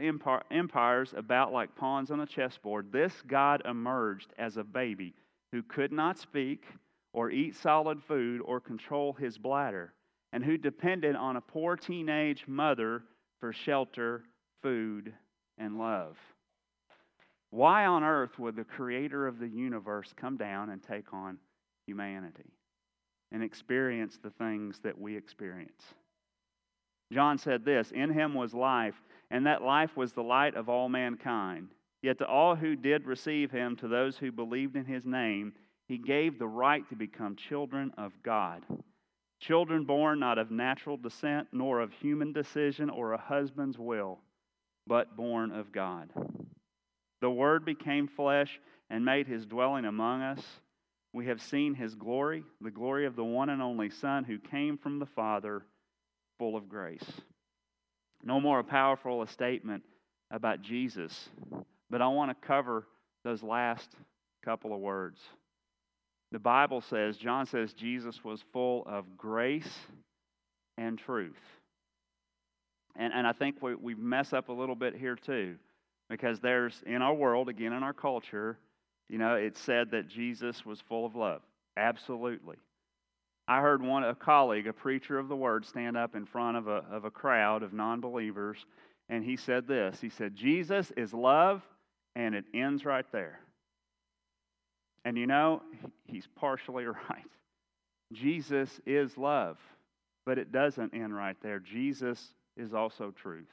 empires 0.51 1.15
about 1.17 1.55
like 1.55 1.75
pawns 1.75 2.11
on 2.11 2.21
a 2.21 2.27
chessboard, 2.27 2.93
this 2.93 3.15
God 3.27 3.63
emerged 3.65 4.35
as 4.37 4.59
a 4.59 4.65
baby 4.65 5.15
who 5.53 5.63
could 5.63 5.91
not 5.91 6.19
speak 6.19 6.67
or 7.15 7.31
eat 7.31 7.57
solid 7.57 8.03
food 8.03 8.43
or 8.45 8.61
control 8.61 9.15
his 9.15 9.39
bladder, 9.39 9.95
and 10.35 10.45
who 10.45 10.59
depended 10.59 11.17
on 11.17 11.37
a 11.37 11.41
poor 11.41 11.77
teenage 11.77 12.47
mother 12.47 13.05
for 13.41 13.55
shelter, 13.55 14.25
food, 14.63 15.15
and 15.57 15.79
love. 15.79 16.19
Why 17.53 17.85
on 17.85 18.03
earth 18.03 18.39
would 18.39 18.57
the 18.57 18.65
creator 18.65 19.27
of 19.27 19.39
the 19.39 19.47
universe 19.47 20.13
come 20.17 20.39
down 20.39 20.71
and 20.71 20.83
take 20.83 21.13
on 21.13 21.37
humanity 21.87 22.51
and 23.31 23.43
experience 23.43 24.19
the 24.23 24.31
things 24.31 24.81
that 24.81 24.99
we 24.99 25.15
experience. 25.15 25.95
John 27.13 27.37
said 27.37 27.63
this 27.63 27.91
In 27.91 28.11
him 28.11 28.33
was 28.33 28.55
life, 28.55 28.95
and 29.31 29.47
that 29.47 29.63
life 29.63 29.97
was 29.99 30.15
the 30.15 30.23
light 30.23 30.55
of 30.55 30.71
all 30.71 30.89
mankind. 30.89 31.69
Yet 32.03 32.17
to 32.19 32.27
all 32.27 32.57
who 32.57 32.75
did 32.75 33.07
receive 33.07 33.51
him, 33.51 33.77
to 33.77 33.87
those 33.87 34.17
who 34.17 34.33
believed 34.33 34.75
in 34.75 34.87
his 34.87 35.05
name, 35.05 35.53
he 35.89 35.99
gave 35.99 36.39
the 36.39 36.49
right 36.49 36.89
to 36.89 36.97
become 36.97 37.37
children 37.37 37.93
of 37.99 38.13
God. 38.23 38.63
Children 39.41 39.85
born 39.85 40.21
not 40.21 40.39
of 40.39 40.51
natural 40.51 40.97
descent, 40.97 41.49
nor 41.53 41.81
of 41.81 41.93
human 41.93 42.33
decision 42.33 42.89
or 42.89 43.13
a 43.13 43.19
husband's 43.19 43.79
will, 43.79 44.21
but 44.87 45.17
born 45.17 45.53
of 45.53 45.71
God. 45.71 46.09
The 47.23 47.31
Word 47.31 47.65
became 47.65 48.09
flesh 48.09 48.61
and 48.91 49.05
made 49.05 49.29
his 49.29 49.47
dwelling 49.47 49.85
among 49.85 50.23
us. 50.23 50.45
We 51.13 51.27
have 51.27 51.41
seen 51.41 51.73
his 51.75 51.95
glory, 51.95 52.43
the 52.61 52.71
glory 52.71 53.07
of 53.07 53.15
the 53.17 53.25
one 53.25 53.49
and 53.49 53.63
only 53.63 53.91
Son 53.91 54.25
who 54.25 54.39
came 54.39 54.77
from 54.77 54.99
the 54.99 55.07
Father, 55.07 55.63
full 56.39 56.57
of 56.57 56.69
grace. 56.69 57.05
No 58.25 58.41
more 58.41 58.59
a 58.59 58.65
powerful 58.65 59.23
a 59.23 59.29
statement 59.29 59.85
about 60.33 60.63
Jesus, 60.63 61.29
but 61.89 62.03
I 62.03 62.09
want 62.09 62.31
to 62.31 62.47
cover 62.47 62.89
those 63.25 63.43
last 63.43 63.89
couple 64.45 64.75
of 64.75 64.81
words. 64.81 65.21
The 66.33 66.41
Bible 66.41 66.81
says, 66.81 67.17
John 67.19 67.47
says, 67.47 67.73
Jesus 67.73 68.25
was 68.25 68.43
full 68.53 68.85
of 68.87 69.17
grace 69.17 69.79
and 70.77 70.99
truth. 70.99 71.39
And, 72.97 73.13
and 73.13 73.27
I 73.29 73.33
think 73.33 73.63
we, 73.63 73.77
we 73.77 73.95
mess 73.95 74.33
up 74.33 74.49
a 74.49 74.53
little 74.53 74.75
bit 74.75 74.97
here 74.97 75.15
too, 75.15 75.57
because 76.13 76.41
there's, 76.41 76.83
in 76.85 77.01
our 77.01 77.15
world, 77.15 77.49
again, 77.49 77.73
in 77.73 77.83
our 77.83 77.95
culture, 77.95 78.59
you 79.09 79.17
know, 79.17 79.35
it 79.35 79.57
said 79.57 79.91
that 79.93 80.09
Jesus 80.09 80.67
was 80.67 80.79
full 80.79 81.07
of 81.07 81.17
love. 81.17 81.41
Absolutely. 81.79 82.57
I 83.49 83.63
heard 83.63 83.83
one 83.83 84.05
a 84.05 84.15
colleague, 84.15 84.67
a 84.67 84.75
preacher 84.75 85.19
of 85.19 85.29
the 85.29 85.37
word, 85.37 85.65
stand 85.65 85.97
up 85.97 86.15
in 86.15 86.27
front 86.27 86.59
of 86.59 86.69
a, 86.69 86.85
of 86.91 87.07
a 87.07 87.11
crowd 87.11 87.63
of 87.63 87.73
non 87.73 88.03
believers, 88.03 88.59
and 89.09 89.25
he 89.25 89.39
said 89.39 89.67
this. 89.67 90.03
He 90.03 90.11
said, 90.11 90.37
Jesus 90.37 90.93
is 90.99 91.15
love, 91.15 91.63
and 92.15 92.35
it 92.35 92.45
ends 92.53 92.85
right 92.85 93.07
there. 93.11 93.41
And 95.07 95.17
you 95.17 95.27
know, 95.27 95.63
he's 96.05 96.29
partially 96.37 96.85
right. 96.85 97.25
Jesus 98.13 98.83
is 98.85 99.17
love, 99.17 99.57
but 100.27 100.37
it 100.37 100.53
doesn't 100.53 100.93
end 100.93 101.17
right 101.17 101.39
there. 101.43 101.59
Jesus 101.59 102.35
is 102.59 102.75
also 102.75 103.15
truth. 103.17 103.49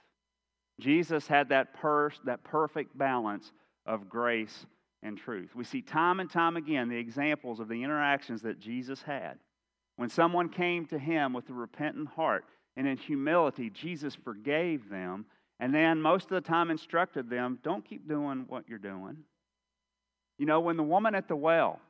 Jesus 0.79 1.27
had 1.27 1.49
that, 1.49 1.73
per- 1.73 2.11
that 2.25 2.43
perfect 2.43 2.97
balance 2.97 3.51
of 3.85 4.09
grace 4.09 4.65
and 5.03 5.17
truth. 5.17 5.55
We 5.55 5.63
see 5.63 5.81
time 5.81 6.19
and 6.19 6.29
time 6.29 6.57
again 6.57 6.89
the 6.89 6.97
examples 6.97 7.59
of 7.59 7.67
the 7.67 7.83
interactions 7.83 8.41
that 8.41 8.59
Jesus 8.59 9.01
had. 9.01 9.39
When 9.97 10.09
someone 10.09 10.49
came 10.49 10.85
to 10.87 10.99
him 10.99 11.33
with 11.33 11.49
a 11.49 11.53
repentant 11.53 12.09
heart 12.09 12.45
and 12.77 12.87
in 12.87 12.97
humility, 12.97 13.69
Jesus 13.69 14.15
forgave 14.15 14.89
them 14.89 15.25
and 15.59 15.73
then 15.73 16.01
most 16.01 16.25
of 16.25 16.29
the 16.41 16.41
time 16.41 16.71
instructed 16.71 17.29
them 17.29 17.59
don't 17.63 17.83
keep 17.83 18.07
doing 18.07 18.45
what 18.47 18.67
you're 18.67 18.79
doing. 18.79 19.17
You 20.37 20.45
know, 20.45 20.61
when 20.61 20.77
the 20.77 20.83
woman 20.83 21.15
at 21.15 21.27
the 21.27 21.35
well, 21.35 21.81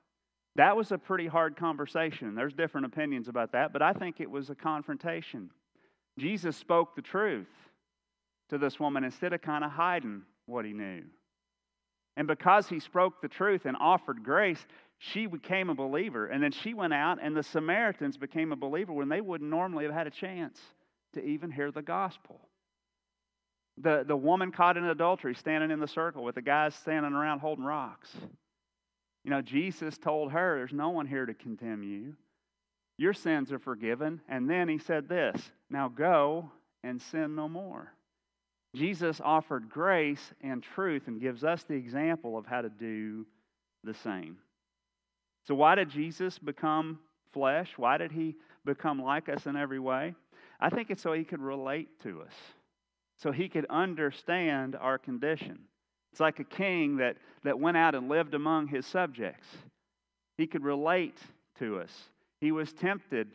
that 0.55 0.75
was 0.75 0.91
a 0.91 0.97
pretty 0.97 1.27
hard 1.27 1.55
conversation. 1.55 2.33
There's 2.33 2.53
different 2.53 2.87
opinions 2.87 3.27
about 3.27 3.51
that, 3.51 3.71
but 3.71 3.81
I 3.81 3.93
think 3.93 4.19
it 4.19 4.29
was 4.29 4.49
a 4.49 4.55
confrontation. 4.55 5.51
Jesus 6.17 6.57
spoke 6.57 6.95
the 6.95 7.01
truth 7.01 7.47
to 8.49 8.57
this 8.57 8.79
woman 8.79 9.03
instead 9.03 9.33
of 9.33 9.41
kind 9.41 9.63
of 9.63 9.71
hiding 9.71 10.23
what 10.45 10.65
he 10.65 10.73
knew. 10.73 11.03
And 12.17 12.27
because 12.27 12.67
he 12.67 12.79
spoke 12.79 13.21
the 13.21 13.27
truth 13.27 13.65
and 13.65 13.77
offered 13.79 14.23
grace, 14.23 14.65
she 14.97 15.25
became 15.25 15.69
a 15.69 15.75
believer. 15.75 16.27
And 16.27 16.43
then 16.43 16.51
she 16.51 16.73
went 16.73 16.93
out, 16.93 17.19
and 17.21 17.35
the 17.35 17.43
Samaritans 17.43 18.17
became 18.17 18.51
a 18.51 18.57
believer 18.57 18.91
when 18.91 19.07
they 19.07 19.21
wouldn't 19.21 19.49
normally 19.49 19.85
have 19.85 19.93
had 19.93 20.07
a 20.07 20.11
chance 20.11 20.59
to 21.13 21.23
even 21.23 21.51
hear 21.51 21.71
the 21.71 21.81
gospel. 21.81 22.41
The, 23.77 24.03
the 24.05 24.17
woman 24.17 24.51
caught 24.51 24.75
in 24.75 24.83
adultery 24.83 25.33
standing 25.33 25.71
in 25.71 25.79
the 25.79 25.87
circle 25.87 26.23
with 26.23 26.35
the 26.35 26.41
guys 26.41 26.75
standing 26.75 27.13
around 27.13 27.39
holding 27.39 27.63
rocks. 27.63 28.09
You 29.23 29.31
know, 29.31 29.41
Jesus 29.41 29.97
told 29.97 30.31
her, 30.33 30.57
There's 30.57 30.73
no 30.73 30.89
one 30.89 31.07
here 31.07 31.25
to 31.25 31.33
condemn 31.33 31.83
you. 31.83 32.15
Your 32.97 33.13
sins 33.13 33.53
are 33.53 33.59
forgiven. 33.59 34.19
And 34.27 34.49
then 34.49 34.67
he 34.67 34.77
said 34.77 35.07
this 35.07 35.51
Now 35.69 35.87
go 35.87 36.51
and 36.83 37.01
sin 37.01 37.35
no 37.35 37.47
more. 37.47 37.93
Jesus 38.75 39.19
offered 39.23 39.69
grace 39.69 40.33
and 40.41 40.61
truth 40.61 41.07
and 41.07 41.19
gives 41.19 41.43
us 41.43 41.63
the 41.63 41.73
example 41.73 42.37
of 42.37 42.45
how 42.45 42.61
to 42.61 42.69
do 42.69 43.25
the 43.83 43.93
same. 43.93 44.37
So, 45.47 45.55
why 45.55 45.75
did 45.75 45.89
Jesus 45.89 46.37
become 46.37 46.99
flesh? 47.33 47.73
Why 47.77 47.97
did 47.97 48.11
he 48.11 48.35
become 48.65 49.01
like 49.01 49.29
us 49.29 49.47
in 49.47 49.55
every 49.55 49.79
way? 49.79 50.13
I 50.59 50.69
think 50.69 50.91
it's 50.91 51.01
so 51.01 51.13
he 51.13 51.23
could 51.23 51.41
relate 51.41 51.99
to 52.03 52.21
us 52.21 52.33
so 53.21 53.31
he 53.31 53.49
could 53.49 53.65
understand 53.69 54.75
our 54.79 54.97
condition. 54.97 55.59
It's 56.11 56.21
like 56.21 56.39
a 56.39 56.45
king 56.45 56.97
that, 56.97 57.17
that 57.43 57.59
went 57.59 57.77
out 57.77 57.93
and 57.93 58.07
lived 58.07 58.33
among 58.33 58.67
his 58.67 58.85
subjects. 58.85 59.47
He 60.37 60.47
could 60.47 60.63
relate 60.63 61.17
to 61.59 61.79
us. 61.79 61.91
He 62.39 62.51
was 62.51 62.71
tempted 62.71 63.27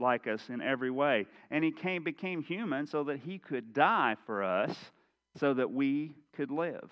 like 0.00 0.26
us 0.26 0.48
in 0.48 0.60
every 0.60 0.90
way. 0.90 1.26
And 1.50 1.64
he 1.64 1.70
came, 1.70 2.02
became 2.04 2.42
human 2.42 2.86
so 2.86 3.04
that 3.04 3.20
he 3.20 3.38
could 3.38 3.72
die 3.72 4.16
for 4.26 4.42
us 4.42 4.76
so 5.38 5.54
that 5.54 5.70
we 5.70 6.14
could 6.34 6.50
live. 6.50 6.90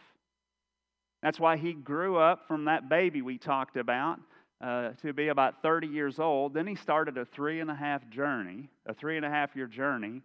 That's 1.23 1.40
why 1.40 1.57
he 1.57 1.73
grew 1.73 2.16
up 2.16 2.47
from 2.47 2.66
that 2.66 2.88
baby 2.88 3.23
we 3.23 3.38
talked 3.38 3.77
about 3.77 4.21
uh, 4.61 4.90
to 5.03 5.12
be 5.12 5.29
about 5.29 5.62
30 5.62 5.88
years 5.88 6.18
old. 6.18 6.55
Then 6.55 6.66
he 6.66 6.75
started 6.75 7.18
a 7.18 7.25
three 7.25 7.61
and 7.61 7.71
a 7.71 7.75
half 7.75 8.09
journey, 8.11 8.68
a 8.87 8.94
three 8.94 9.16
and 9.16 9.27
a 9.27 9.31
half 9.31 9.57
year 9.57 9.66
journey 9.66 10.23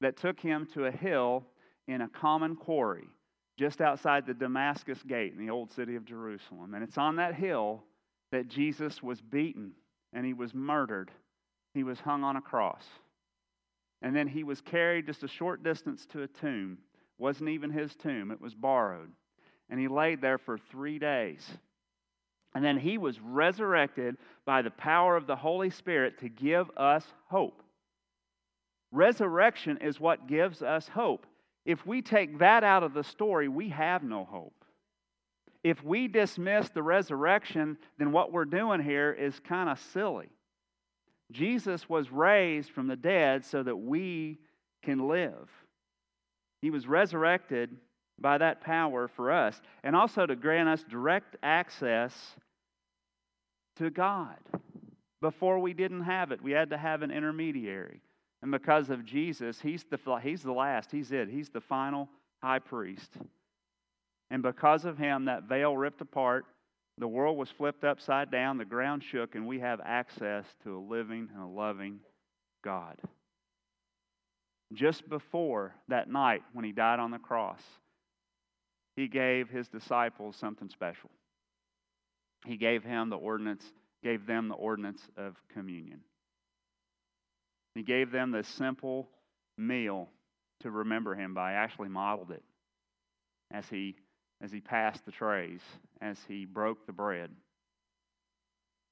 that 0.00 0.16
took 0.16 0.38
him 0.38 0.68
to 0.74 0.86
a 0.86 0.90
hill 0.90 1.44
in 1.88 2.02
a 2.02 2.08
common 2.08 2.56
quarry 2.56 3.08
just 3.58 3.80
outside 3.80 4.26
the 4.26 4.34
Damascus 4.34 5.02
gate 5.06 5.32
in 5.32 5.38
the 5.38 5.50
old 5.50 5.72
city 5.72 5.96
of 5.96 6.04
Jerusalem. 6.04 6.74
And 6.74 6.82
it's 6.82 6.98
on 6.98 7.16
that 7.16 7.34
hill 7.34 7.82
that 8.32 8.48
Jesus 8.48 9.02
was 9.02 9.20
beaten 9.20 9.72
and 10.12 10.26
he 10.26 10.34
was 10.34 10.54
murdered. 10.54 11.10
He 11.76 11.82
was 11.82 12.00
hung 12.00 12.24
on 12.24 12.36
a 12.36 12.40
cross. 12.40 12.84
And 14.00 14.16
then 14.16 14.28
he 14.28 14.44
was 14.44 14.62
carried 14.62 15.04
just 15.04 15.24
a 15.24 15.28
short 15.28 15.62
distance 15.62 16.06
to 16.06 16.22
a 16.22 16.26
tomb. 16.26 16.78
Wasn't 17.18 17.50
even 17.50 17.70
his 17.70 17.94
tomb, 17.94 18.30
it 18.30 18.40
was 18.40 18.54
borrowed. 18.54 19.10
And 19.68 19.78
he 19.78 19.86
laid 19.86 20.22
there 20.22 20.38
for 20.38 20.56
three 20.56 20.98
days. 20.98 21.46
And 22.54 22.64
then 22.64 22.78
he 22.78 22.96
was 22.96 23.20
resurrected 23.20 24.16
by 24.46 24.62
the 24.62 24.70
power 24.70 25.16
of 25.16 25.26
the 25.26 25.36
Holy 25.36 25.68
Spirit 25.68 26.18
to 26.20 26.30
give 26.30 26.70
us 26.78 27.04
hope. 27.26 27.62
Resurrection 28.90 29.76
is 29.82 30.00
what 30.00 30.28
gives 30.28 30.62
us 30.62 30.88
hope. 30.88 31.26
If 31.66 31.84
we 31.84 32.00
take 32.00 32.38
that 32.38 32.64
out 32.64 32.84
of 32.84 32.94
the 32.94 33.04
story, 33.04 33.48
we 33.48 33.68
have 33.68 34.02
no 34.02 34.24
hope. 34.24 34.64
If 35.62 35.84
we 35.84 36.08
dismiss 36.08 36.70
the 36.70 36.82
resurrection, 36.82 37.76
then 37.98 38.12
what 38.12 38.32
we're 38.32 38.46
doing 38.46 38.80
here 38.80 39.12
is 39.12 39.38
kind 39.40 39.68
of 39.68 39.78
silly. 39.78 40.30
Jesus 41.32 41.88
was 41.88 42.10
raised 42.10 42.70
from 42.70 42.86
the 42.86 42.96
dead 42.96 43.44
so 43.44 43.62
that 43.62 43.76
we 43.76 44.38
can 44.82 45.08
live. 45.08 45.50
He 46.62 46.70
was 46.70 46.86
resurrected 46.86 47.76
by 48.18 48.38
that 48.38 48.60
power 48.60 49.08
for 49.08 49.30
us, 49.30 49.60
and 49.82 49.94
also 49.94 50.24
to 50.24 50.36
grant 50.36 50.68
us 50.68 50.84
direct 50.88 51.36
access 51.42 52.36
to 53.76 53.90
God. 53.90 54.38
Before 55.20 55.58
we 55.58 55.74
didn't 55.74 56.02
have 56.02 56.32
it, 56.32 56.42
we 56.42 56.52
had 56.52 56.70
to 56.70 56.78
have 56.78 57.02
an 57.02 57.10
intermediary. 57.10 58.00
And 58.42 58.50
because 58.50 58.90
of 58.90 59.04
Jesus, 59.04 59.60
he's 59.60 59.84
the, 59.90 59.98
he's 60.22 60.42
the 60.42 60.52
last. 60.52 60.90
He's 60.92 61.10
it. 61.12 61.28
He's 61.28 61.48
the 61.48 61.60
final 61.60 62.08
high 62.42 62.58
priest. 62.58 63.12
And 64.30 64.42
because 64.42 64.84
of 64.84 64.98
him, 64.98 65.26
that 65.26 65.44
veil 65.44 65.76
ripped 65.76 66.00
apart. 66.00 66.46
The 66.98 67.08
world 67.08 67.36
was 67.36 67.50
flipped 67.50 67.84
upside 67.84 68.30
down. 68.30 68.58
The 68.58 68.64
ground 68.64 69.04
shook, 69.04 69.34
and 69.34 69.46
we 69.46 69.60
have 69.60 69.80
access 69.84 70.44
to 70.64 70.76
a 70.76 70.80
living 70.80 71.28
and 71.32 71.42
a 71.42 71.46
loving 71.46 72.00
God. 72.64 72.96
Just 74.72 75.08
before 75.08 75.74
that 75.88 76.08
night 76.08 76.42
when 76.52 76.64
he 76.64 76.72
died 76.72 76.98
on 76.98 77.10
the 77.10 77.18
cross, 77.18 77.62
he 78.96 79.08
gave 79.08 79.48
his 79.48 79.68
disciples 79.68 80.36
something 80.36 80.70
special. 80.70 81.10
He 82.46 82.56
gave 82.56 82.82
him 82.82 83.10
the 83.10 83.16
ordinance, 83.16 83.64
gave 84.02 84.26
them 84.26 84.48
the 84.48 84.54
ordinance 84.54 85.02
of 85.16 85.36
communion. 85.52 86.00
He 87.74 87.82
gave 87.82 88.10
them 88.10 88.30
this 88.30 88.48
simple 88.48 89.08
meal 89.58 90.08
to 90.60 90.70
remember 90.70 91.14
him 91.14 91.34
by, 91.34 91.52
actually 91.52 91.88
modeled 91.88 92.30
it 92.30 92.42
as 93.50 93.68
he, 93.68 93.96
as 94.42 94.52
he 94.52 94.60
passed 94.60 95.04
the 95.04 95.12
trays, 95.12 95.60
as 96.00 96.18
he 96.28 96.44
broke 96.44 96.86
the 96.86 96.92
bread. 96.92 97.30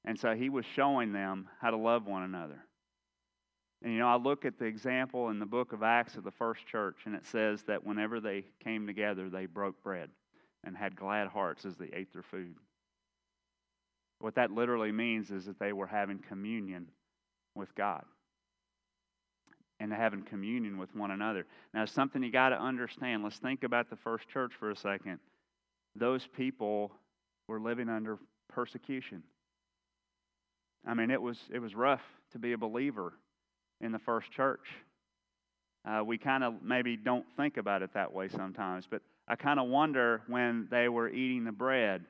And 0.04 0.18
so 0.18 0.35
he 0.35 0.48
was 0.48 0.64
showing 0.74 1.12
them 1.12 1.48
how 1.61 1.70
to 1.70 1.76
love 1.76 2.07
one 2.07 2.22
another. 2.22 2.64
And 3.83 3.92
you 3.92 3.98
know, 3.98 4.09
I 4.09 4.16
look 4.16 4.44
at 4.44 4.59
the 4.59 4.64
example 4.64 5.28
in 5.28 5.38
the 5.38 5.46
book 5.46 5.72
of 5.72 5.83
Acts 5.83 6.16
of 6.16 6.24
the 6.24 6.30
first 6.30 6.66
church, 6.66 6.96
and 7.04 7.14
it 7.14 7.26
says 7.26 7.62
that 7.64 7.85
whenever 7.85 8.20
they 8.20 8.44
came 8.62 8.87
together, 8.87 9.28
they 9.28 9.46
broke 9.46 9.83
bread 9.83 10.11
and 10.64 10.76
had 10.76 10.96
glad 10.96 11.28
hearts 11.28 11.66
as 11.66 11.76
they 11.76 11.90
ate 11.92 12.12
their 12.12 12.22
food. 12.22 12.57
What 14.20 14.37
that 14.37 14.50
literally 14.50 14.92
means 14.92 15.30
is 15.30 15.44
that 15.44 15.59
they 15.59 15.74
were 15.74 15.87
having 15.87 16.18
communion 16.18 16.88
with 17.54 17.74
God 17.74 18.04
and 19.80 19.92
having 19.92 20.22
communion 20.22 20.78
with 20.78 20.94
one 20.94 21.11
another. 21.11 21.44
Now, 21.74 21.85
something 21.85 22.22
you 22.22 22.30
got 22.30 22.50
to 22.50 22.61
understand. 22.61 23.22
Let's 23.22 23.38
think 23.38 23.64
about 23.64 23.90
the 23.90 23.96
first 23.96 24.28
church 24.28 24.52
for 24.59 24.70
a 24.70 24.76
second. 24.76 25.18
Those 25.96 26.26
people 26.26 26.92
were 27.48 27.61
living 27.61 27.88
under 27.88 28.18
persecution. 28.48 29.22
I 30.87 30.94
mean, 30.94 31.11
it 31.11 31.20
was 31.20 31.38
it 31.52 31.59
was 31.59 31.74
rough 31.74 32.02
to 32.33 32.38
be 32.38 32.52
a 32.52 32.59
believer 32.59 33.12
in 33.80 33.92
the 33.92 33.98
first 33.98 34.30
church. 34.30 34.66
Uh, 35.85 36.02
we 36.04 36.16
kind 36.16 36.42
of 36.42 36.62
maybe 36.62 36.96
don't 36.96 37.26
think 37.37 37.57
about 37.57 37.83
it 37.83 37.92
that 37.94 38.12
way 38.12 38.28
sometimes, 38.28 38.87
but 38.90 39.02
I 39.28 39.37
kind 39.37 39.61
of 39.61 39.68
wonder 39.68 40.22
when 40.26 40.66
they 40.70 40.88
were 40.88 41.09
eating 41.09 41.44
the 41.44 41.52
bread, 41.52 42.04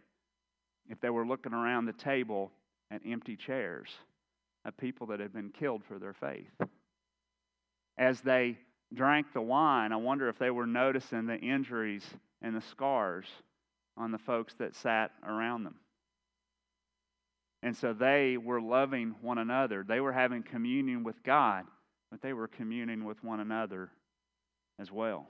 if 0.89 1.01
they 1.01 1.11
were 1.11 1.27
looking 1.27 1.53
around 1.53 1.87
the 1.87 1.93
table 1.93 2.53
at 2.91 3.03
empty 3.05 3.37
chairs 3.37 3.89
of 4.65 4.77
people 4.77 5.09
that 5.09 5.21
had 5.21 5.33
been 5.33 5.51
killed 5.51 5.83
for 5.85 5.99
their 5.99 6.13
faith 6.13 6.51
as 7.97 8.21
they 8.21 8.59
drank 8.93 9.33
the 9.33 9.41
wine, 9.41 9.93
I 9.93 9.97
wonder 9.97 10.29
if 10.29 10.39
they 10.39 10.51
were 10.51 10.67
noticing 10.67 11.27
the 11.27 11.39
injuries 11.39 12.05
and 12.43 12.55
the 12.55 12.61
scars 12.61 13.27
on 13.97 14.11
the 14.11 14.19
folks 14.19 14.55
that 14.59 14.75
sat 14.75 15.13
around 15.27 15.65
them. 15.65 15.77
And 17.63 17.77
so 17.77 17.93
they 17.93 18.37
were 18.37 18.61
loving 18.61 19.15
one 19.23 19.39
another. 19.39 19.85
They 19.87 20.01
were 20.01 20.13
having 20.13 20.43
communion 20.43 21.03
with 21.03 21.23
God, 21.23 21.65
but 22.11 22.21
they 22.21 22.33
were 22.33 22.49
communing 22.49 23.05
with 23.05 23.23
one 23.25 23.41
another 23.41 23.91
as 24.79 24.93
well. 24.93 25.27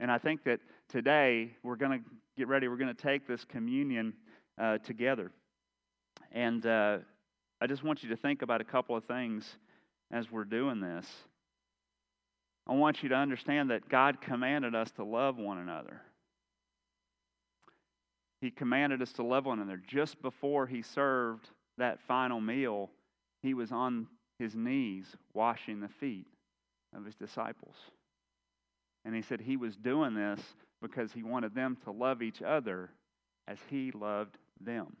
And 0.00 0.12
I 0.12 0.18
think 0.18 0.44
that 0.44 0.60
today 0.88 1.56
we're 1.64 1.76
going 1.76 1.98
to 1.98 2.04
get 2.36 2.46
ready. 2.46 2.68
We're 2.68 2.76
going 2.76 2.94
to 2.94 3.02
take 3.02 3.26
this 3.26 3.44
communion 3.44 4.14
uh, 4.60 4.78
together. 4.78 5.32
And 6.30 6.64
uh, 6.64 6.98
I 7.60 7.66
just 7.66 7.82
want 7.82 8.02
you 8.04 8.10
to 8.10 8.16
think 8.16 8.42
about 8.42 8.60
a 8.60 8.64
couple 8.64 8.94
of 8.94 9.04
things 9.04 9.56
as 10.10 10.30
we're 10.30 10.44
doing 10.44 10.80
this, 10.80 11.06
I 12.66 12.72
want 12.74 13.02
you 13.02 13.08
to 13.10 13.14
understand 13.14 13.70
that 13.70 13.88
God 13.88 14.20
commanded 14.20 14.74
us 14.74 14.90
to 14.92 15.04
love 15.04 15.36
one 15.36 15.58
another. 15.58 16.02
He 18.40 18.50
commanded 18.50 19.02
us 19.02 19.12
to 19.14 19.22
love 19.22 19.46
one 19.46 19.58
another 19.58 19.82
just 19.86 20.20
before 20.22 20.66
He 20.66 20.82
served 20.82 21.48
that 21.78 22.00
final 22.00 22.40
meal, 22.40 22.90
he 23.40 23.54
was 23.54 23.72
on 23.72 24.06
his 24.38 24.54
knees 24.54 25.06
washing 25.32 25.80
the 25.80 25.88
feet 25.88 26.26
of 26.94 27.04
his 27.04 27.14
disciples. 27.14 27.74
And 29.04 29.14
he 29.14 29.22
said 29.22 29.40
he 29.40 29.56
was 29.56 29.76
doing 29.76 30.14
this 30.14 30.40
because 30.82 31.12
he 31.12 31.22
wanted 31.22 31.54
them 31.54 31.76
to 31.84 31.90
love 31.90 32.22
each 32.22 32.42
other 32.42 32.90
as 33.46 33.58
he 33.70 33.90
loved 33.92 34.36
them. 34.60 34.96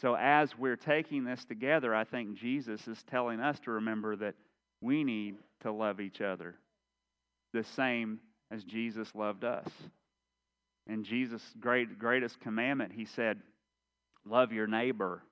So, 0.00 0.14
as 0.14 0.56
we're 0.56 0.76
taking 0.76 1.24
this 1.24 1.44
together, 1.44 1.94
I 1.94 2.04
think 2.04 2.34
Jesus 2.34 2.86
is 2.86 3.02
telling 3.04 3.40
us 3.40 3.58
to 3.60 3.72
remember 3.72 4.14
that 4.16 4.34
we 4.80 5.02
need 5.02 5.36
to 5.62 5.72
love 5.72 6.00
each 6.00 6.20
other 6.20 6.54
the 7.52 7.64
same 7.64 8.20
as 8.50 8.62
Jesus 8.62 9.12
loved 9.14 9.44
us. 9.44 9.68
In 10.88 11.04
Jesus' 11.04 11.42
great, 11.60 11.98
greatest 11.98 12.40
commandment, 12.40 12.92
he 12.92 13.04
said, 13.04 13.40
Love 14.24 14.52
your 14.52 14.66
neighbor 14.66 15.22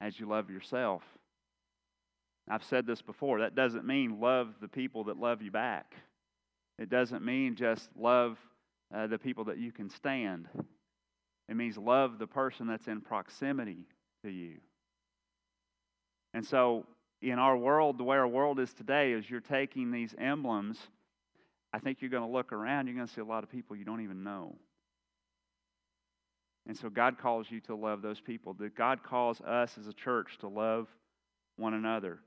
as 0.00 0.18
you 0.18 0.26
love 0.26 0.50
yourself. 0.50 1.02
I've 2.48 2.64
said 2.64 2.86
this 2.86 3.02
before. 3.02 3.40
That 3.40 3.54
doesn't 3.54 3.84
mean 3.84 4.20
love 4.20 4.54
the 4.60 4.68
people 4.68 5.04
that 5.04 5.18
love 5.18 5.42
you 5.42 5.50
back. 5.50 5.94
It 6.78 6.88
doesn't 6.88 7.24
mean 7.24 7.54
just 7.54 7.88
love 7.96 8.38
uh, 8.94 9.06
the 9.06 9.18
people 9.18 9.44
that 9.44 9.58
you 9.58 9.70
can 9.70 9.90
stand. 9.90 10.48
It 11.48 11.56
means 11.56 11.76
love 11.76 12.18
the 12.18 12.26
person 12.26 12.66
that's 12.66 12.88
in 12.88 13.00
proximity 13.00 13.86
to 14.24 14.30
you. 14.30 14.56
And 16.32 16.44
so, 16.44 16.86
in 17.22 17.38
our 17.38 17.56
world, 17.56 17.98
the 17.98 18.04
way 18.04 18.16
our 18.16 18.26
world 18.26 18.58
is 18.58 18.72
today, 18.72 19.12
is 19.12 19.28
you're 19.28 19.40
taking 19.40 19.90
these 19.90 20.14
emblems. 20.18 20.78
I 21.72 21.78
think 21.78 22.00
you're 22.00 22.10
going 22.10 22.26
to 22.26 22.32
look 22.32 22.52
around, 22.52 22.86
you're 22.86 22.96
going 22.96 23.06
to 23.06 23.12
see 23.12 23.20
a 23.20 23.24
lot 23.24 23.44
of 23.44 23.50
people 23.50 23.76
you 23.76 23.84
don't 23.84 24.00
even 24.00 24.22
know. 24.22 24.56
And 26.66 26.76
so, 26.76 26.90
God 26.90 27.18
calls 27.18 27.50
you 27.50 27.60
to 27.62 27.74
love 27.74 28.02
those 28.02 28.20
people. 28.20 28.54
That 28.54 28.76
God 28.76 29.02
calls 29.02 29.40
us 29.40 29.76
as 29.78 29.86
a 29.86 29.92
church 29.92 30.38
to 30.40 30.48
love 30.48 30.88
one 31.56 31.74
another. 31.74 32.18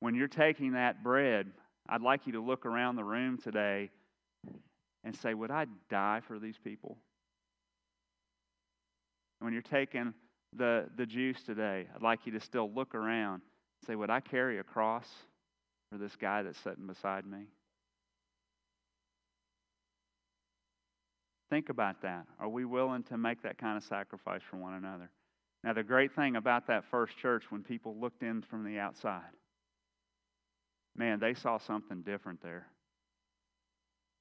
When 0.00 0.14
you're 0.14 0.28
taking 0.28 0.72
that 0.72 1.04
bread, 1.04 1.46
I'd 1.88 2.02
like 2.02 2.26
you 2.26 2.32
to 2.32 2.40
look 2.40 2.64
around 2.64 2.96
the 2.96 3.04
room 3.04 3.38
today 3.38 3.90
and 5.04 5.14
say, 5.14 5.34
Would 5.34 5.50
I 5.50 5.66
die 5.88 6.20
for 6.26 6.38
these 6.38 6.56
people? 6.62 6.96
When 9.40 9.52
you're 9.52 9.62
taking 9.62 10.14
the, 10.56 10.86
the 10.96 11.06
juice 11.06 11.42
today, 11.42 11.86
I'd 11.94 12.02
like 12.02 12.26
you 12.26 12.32
to 12.32 12.40
still 12.40 12.70
look 12.70 12.94
around 12.94 13.34
and 13.34 13.86
say, 13.86 13.94
Would 13.94 14.10
I 14.10 14.20
carry 14.20 14.58
a 14.58 14.64
cross 14.64 15.08
for 15.90 15.98
this 15.98 16.16
guy 16.16 16.42
that's 16.42 16.58
sitting 16.60 16.86
beside 16.86 17.26
me? 17.26 17.46
Think 21.50 21.68
about 21.68 22.00
that. 22.02 22.26
Are 22.38 22.48
we 22.48 22.64
willing 22.64 23.02
to 23.04 23.18
make 23.18 23.42
that 23.42 23.58
kind 23.58 23.76
of 23.76 23.82
sacrifice 23.82 24.40
for 24.48 24.56
one 24.56 24.74
another? 24.74 25.10
Now, 25.64 25.72
the 25.72 25.82
great 25.82 26.14
thing 26.14 26.36
about 26.36 26.68
that 26.68 26.84
first 26.90 27.18
church, 27.18 27.44
when 27.50 27.62
people 27.62 27.96
looked 28.00 28.22
in 28.22 28.40
from 28.40 28.64
the 28.64 28.78
outside, 28.78 29.32
man, 30.96 31.18
they 31.18 31.34
saw 31.34 31.58
something 31.58 32.02
different 32.02 32.40
there. 32.40 32.66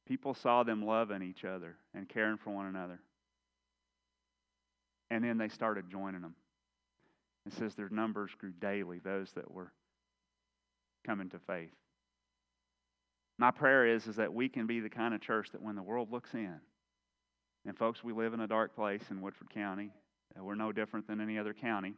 People 0.08 0.34
saw 0.34 0.63
them 0.63 0.84
loving 0.84 1.22
each 1.22 1.46
other 1.46 1.76
and 1.94 2.10
caring 2.10 2.38
for 2.38 2.50
one 2.50 2.65
another. 2.65 3.00
And 5.12 5.24
then 5.24 5.38
they 5.38 5.50
started 5.50 5.89
joining 5.89 6.22
them. 6.22 6.36
It 7.46 7.54
says 7.54 7.76
their 7.76 7.89
numbers 7.89 8.32
grew 8.38 8.52
daily, 8.60 9.00
those 9.00 9.32
that 9.34 9.50
were 9.50 9.72
coming 11.06 11.30
to 11.30 11.39
faith. 11.39 11.70
My 13.38 13.52
prayer 13.52 13.86
is, 13.86 14.08
is 14.08 14.18
that 14.18 14.34
we 14.34 14.50
can 14.50 14.68
be 14.68 14.80
the 14.80 14.89
kind 14.89 15.13
of 15.13 15.22
church 15.22 15.50
that 15.52 15.62
when 15.62 15.76
the 15.76 15.82
world 15.82 16.12
looks 16.12 16.34
in, 16.34 16.60
and 17.69 17.77
folks, 17.77 18.03
we 18.03 18.13
live 18.13 18.34
in 18.34 18.39
a 18.39 18.47
dark 18.47 18.75
place 18.75 19.03
in 19.12 19.21
Woodford 19.21 19.51
County. 19.53 19.91
We're 20.36 20.55
no 20.55 20.71
different 20.71 21.05
than 21.05 21.21
any 21.21 21.38
other 21.38 21.53
county. 21.53 21.93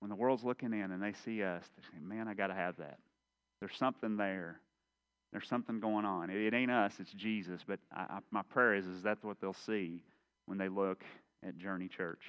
When 0.00 0.08
the 0.08 0.16
world's 0.16 0.42
looking 0.42 0.72
in 0.72 0.90
and 0.90 1.00
they 1.00 1.12
see 1.24 1.44
us, 1.44 1.62
they 1.76 1.82
say, 1.84 2.04
man, 2.04 2.26
I 2.26 2.34
got 2.34 2.48
to 2.48 2.54
have 2.54 2.76
that. 2.78 2.98
There's 3.60 3.76
something 3.76 4.16
there. 4.16 4.58
There's 5.30 5.46
something 5.46 5.78
going 5.78 6.04
on. 6.04 6.28
It, 6.28 6.36
it 6.38 6.54
ain't 6.54 6.72
us, 6.72 6.92
it's 6.98 7.12
Jesus. 7.12 7.60
But 7.68 7.78
I, 7.94 8.00
I, 8.00 8.18
my 8.32 8.42
prayer 8.42 8.74
is, 8.74 8.84
is 8.86 9.00
that's 9.00 9.22
what 9.22 9.40
they'll 9.40 9.54
see 9.54 10.02
when 10.46 10.58
they 10.58 10.68
look 10.68 11.04
at 11.46 11.56
Journey 11.56 11.86
Church. 11.86 12.22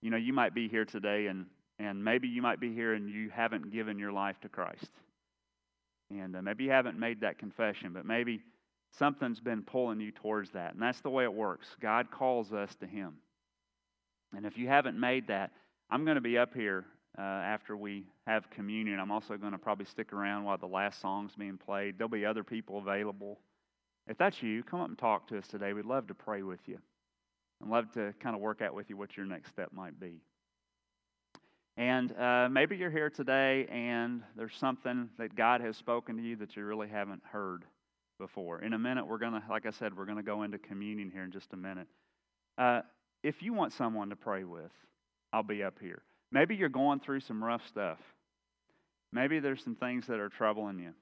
You 0.00 0.10
know, 0.10 0.16
you 0.16 0.32
might 0.32 0.54
be 0.54 0.68
here 0.68 0.84
today, 0.84 1.26
and, 1.26 1.46
and 1.80 2.04
maybe 2.04 2.28
you 2.28 2.40
might 2.40 2.60
be 2.60 2.72
here 2.72 2.94
and 2.94 3.10
you 3.10 3.30
haven't 3.30 3.72
given 3.72 3.98
your 3.98 4.12
life 4.12 4.36
to 4.42 4.48
Christ. 4.48 4.90
And 6.10 6.36
uh, 6.36 6.42
maybe 6.42 6.64
you 6.64 6.70
haven't 6.70 7.00
made 7.00 7.22
that 7.22 7.38
confession, 7.38 7.92
but 7.92 8.06
maybe 8.06 8.42
something's 8.92 9.40
been 9.40 9.62
pulling 9.62 10.00
you 10.00 10.10
towards 10.10 10.50
that. 10.52 10.74
And 10.74 10.82
that's 10.82 11.00
the 11.00 11.10
way 11.10 11.24
it 11.24 11.32
works. 11.32 11.66
God 11.80 12.10
calls 12.10 12.52
us 12.52 12.74
to 12.76 12.86
Him. 12.86 13.14
And 14.36 14.44
if 14.46 14.58
you 14.58 14.68
haven't 14.68 14.98
made 14.98 15.28
that, 15.28 15.50
I'm 15.90 16.04
going 16.04 16.16
to 16.16 16.20
be 16.20 16.36
up 16.36 16.54
here 16.54 16.84
uh, 17.18 17.22
after 17.22 17.76
we 17.76 18.04
have 18.26 18.50
communion. 18.50 19.00
I'm 19.00 19.10
also 19.10 19.36
going 19.36 19.52
to 19.52 19.58
probably 19.58 19.86
stick 19.86 20.12
around 20.12 20.44
while 20.44 20.58
the 20.58 20.66
last 20.66 21.00
song's 21.00 21.32
being 21.36 21.58
played. 21.58 21.98
There'll 21.98 22.08
be 22.08 22.26
other 22.26 22.44
people 22.44 22.78
available. 22.78 23.38
If 24.06 24.18
that's 24.18 24.42
you, 24.42 24.62
come 24.62 24.80
up 24.80 24.88
and 24.88 24.98
talk 24.98 25.28
to 25.28 25.38
us 25.38 25.46
today. 25.48 25.72
We'd 25.72 25.86
love 25.86 26.06
to 26.08 26.14
pray 26.14 26.42
with 26.42 26.60
you. 26.66 26.78
I'd 27.62 27.68
love 27.68 27.90
to 27.92 28.14
kind 28.20 28.36
of 28.36 28.40
work 28.40 28.62
out 28.62 28.74
with 28.74 28.88
you 28.88 28.96
what 28.96 29.16
your 29.16 29.26
next 29.26 29.50
step 29.50 29.72
might 29.72 29.98
be. 29.98 30.20
And 31.76 32.16
uh, 32.16 32.48
maybe 32.50 32.76
you're 32.76 32.90
here 32.90 33.10
today 33.10 33.66
and 33.70 34.22
there's 34.36 34.56
something 34.56 35.08
that 35.18 35.36
God 35.36 35.60
has 35.60 35.76
spoken 35.76 36.16
to 36.16 36.22
you 36.22 36.36
that 36.36 36.56
you 36.56 36.64
really 36.64 36.88
haven't 36.88 37.22
heard 37.24 37.64
before. 38.18 38.62
In 38.62 38.72
a 38.72 38.78
minute, 38.78 39.06
we're 39.06 39.18
going 39.18 39.32
to, 39.32 39.42
like 39.48 39.66
I 39.66 39.70
said, 39.70 39.96
we're 39.96 40.04
going 40.04 40.18
to 40.18 40.22
go 40.22 40.42
into 40.42 40.58
communion 40.58 41.10
here 41.10 41.24
in 41.24 41.30
just 41.30 41.52
a 41.52 41.56
minute. 41.56 41.86
Uh, 42.56 42.82
if 43.22 43.42
you 43.42 43.52
want 43.52 43.72
someone 43.72 44.10
to 44.10 44.16
pray 44.16 44.44
with, 44.44 44.72
I'll 45.32 45.42
be 45.42 45.62
up 45.62 45.78
here. 45.80 46.02
Maybe 46.30 46.54
you're 46.54 46.68
going 46.68 47.00
through 47.00 47.20
some 47.20 47.42
rough 47.42 47.66
stuff. 47.66 47.98
Maybe 49.12 49.38
there's 49.38 49.62
some 49.62 49.74
things 49.74 50.06
that 50.06 50.20
are 50.20 50.28
troubling 50.28 50.78
you. 50.78 50.92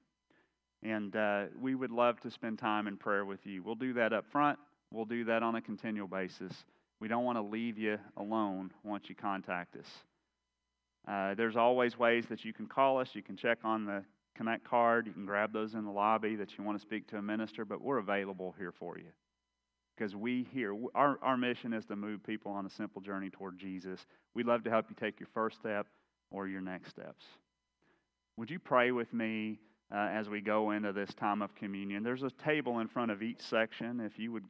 And 0.83 1.15
uh, 1.15 1.45
we 1.59 1.75
would 1.75 1.91
love 1.91 2.19
to 2.21 2.31
spend 2.31 2.59
time 2.59 2.87
in 2.87 2.97
prayer 2.97 3.25
with 3.25 3.45
you. 3.45 3.63
We'll 3.63 3.75
do 3.75 3.93
that 3.93 4.13
up 4.13 4.25
front. 4.31 4.59
We'll 4.91 5.05
do 5.05 5.25
that 5.25 5.43
on 5.43 5.55
a 5.55 5.61
continual 5.61 6.07
basis. 6.07 6.53
We 6.99 7.07
don't 7.07 7.25
want 7.25 7.37
to 7.37 7.41
leave 7.41 7.77
you 7.77 7.97
alone 8.15 8.71
once 8.83 9.09
you 9.09 9.15
contact 9.15 9.75
us. 9.75 9.87
Uh, 11.07 11.35
there's 11.35 11.55
always 11.55 11.97
ways 11.97 12.25
that 12.29 12.45
you 12.45 12.53
can 12.53 12.67
call 12.67 12.99
us. 12.99 13.09
You 13.13 13.23
can 13.23 13.37
check 13.37 13.59
on 13.63 13.85
the 13.85 14.03
Connect 14.37 14.63
card. 14.63 15.07
You 15.07 15.13
can 15.13 15.25
grab 15.25 15.51
those 15.51 15.73
in 15.73 15.83
the 15.83 15.91
lobby 15.91 16.35
that 16.35 16.57
you 16.57 16.63
want 16.63 16.77
to 16.77 16.81
speak 16.81 17.07
to 17.07 17.17
a 17.17 17.21
minister, 17.21 17.65
but 17.65 17.81
we're 17.81 17.97
available 17.97 18.53
here 18.57 18.71
for 18.71 18.97
you. 18.97 19.09
Because 19.95 20.15
we 20.15 20.47
here, 20.53 20.75
our, 20.93 21.17
our 21.23 21.35
mission 21.35 21.73
is 21.73 21.85
to 21.87 21.95
move 21.95 22.23
people 22.23 22.51
on 22.51 22.65
a 22.65 22.69
simple 22.69 23.01
journey 23.01 23.31
toward 23.31 23.57
Jesus. 23.57 24.05
We'd 24.35 24.45
love 24.45 24.63
to 24.65 24.69
help 24.69 24.85
you 24.89 24.95
take 24.99 25.19
your 25.19 25.29
first 25.33 25.57
step 25.57 25.87
or 26.29 26.47
your 26.47 26.61
next 26.61 26.91
steps. 26.91 27.25
Would 28.37 28.51
you 28.51 28.59
pray 28.59 28.91
with 28.91 29.11
me 29.11 29.57
uh, 29.91 30.09
as 30.11 30.29
we 30.29 30.39
go 30.39 30.69
into 30.69 30.93
this 30.93 31.11
time 31.15 31.41
of 31.41 31.55
communion? 31.55 32.03
There's 32.03 32.21
a 32.21 32.29
table 32.29 32.79
in 32.79 32.87
front 32.87 33.09
of 33.09 33.23
each 33.23 33.41
section. 33.41 33.99
If 33.99 34.19
you 34.19 34.31
would 34.31 34.43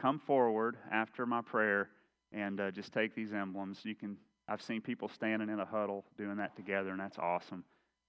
come 0.00 0.18
forward 0.18 0.76
after 0.90 1.26
my 1.26 1.42
prayer 1.42 1.90
and 2.32 2.60
uh, 2.60 2.70
just 2.70 2.92
take 2.92 3.14
these 3.14 3.32
emblems. 3.32 3.80
You 3.82 3.94
can. 3.94 4.16
I've 4.48 4.62
seen 4.62 4.80
people 4.80 5.08
standing 5.08 5.48
in 5.48 5.58
a 5.58 5.64
huddle 5.64 6.04
doing 6.16 6.36
that 6.36 6.54
together, 6.54 6.90
and 6.90 7.00
that's 7.00 7.18
awesome. 7.18 7.64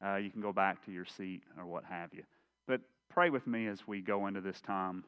Uh, 0.06 0.16
you 0.16 0.30
can 0.30 0.42
go 0.42 0.54
back 0.54 0.86
to 0.86 0.92
your 0.92 1.06
seat 1.06 1.42
or 1.58 1.66
what 1.66 1.84
have 1.84 2.14
you. 2.14 2.24
But 2.68 2.82
pray 3.10 3.30
with 3.30 3.48
me 3.48 3.68
as 3.68 3.88
we 3.88 4.02
go 4.02 4.28
into 4.28 4.42
this 4.42 4.62
time 4.62 5.04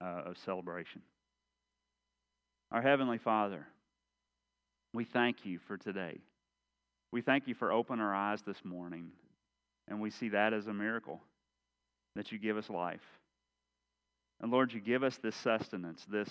uh, 0.00 0.22
of 0.26 0.38
celebration. 0.38 1.02
Our 2.72 2.80
Heavenly 2.80 3.18
Father, 3.18 3.66
we 4.94 5.04
thank 5.04 5.44
you 5.44 5.58
for 5.66 5.76
today. 5.76 6.18
We 7.12 7.20
thank 7.20 7.48
you 7.48 7.54
for 7.54 7.72
opening 7.72 8.04
our 8.04 8.14
eyes 8.14 8.42
this 8.42 8.64
morning, 8.64 9.08
and 9.88 10.00
we 10.00 10.10
see 10.10 10.28
that 10.30 10.52
as 10.52 10.68
a 10.68 10.72
miracle 10.72 11.20
that 12.14 12.30
you 12.30 12.38
give 12.38 12.56
us 12.56 12.70
life. 12.70 13.00
And 14.40 14.50
Lord, 14.50 14.72
you 14.72 14.80
give 14.80 15.02
us 15.02 15.18
this 15.22 15.36
sustenance, 15.36 16.06
this, 16.10 16.30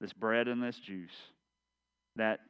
this 0.00 0.12
bread 0.12 0.46
and 0.48 0.62
this 0.62 0.78
juice, 0.78 1.10
that 2.16 2.40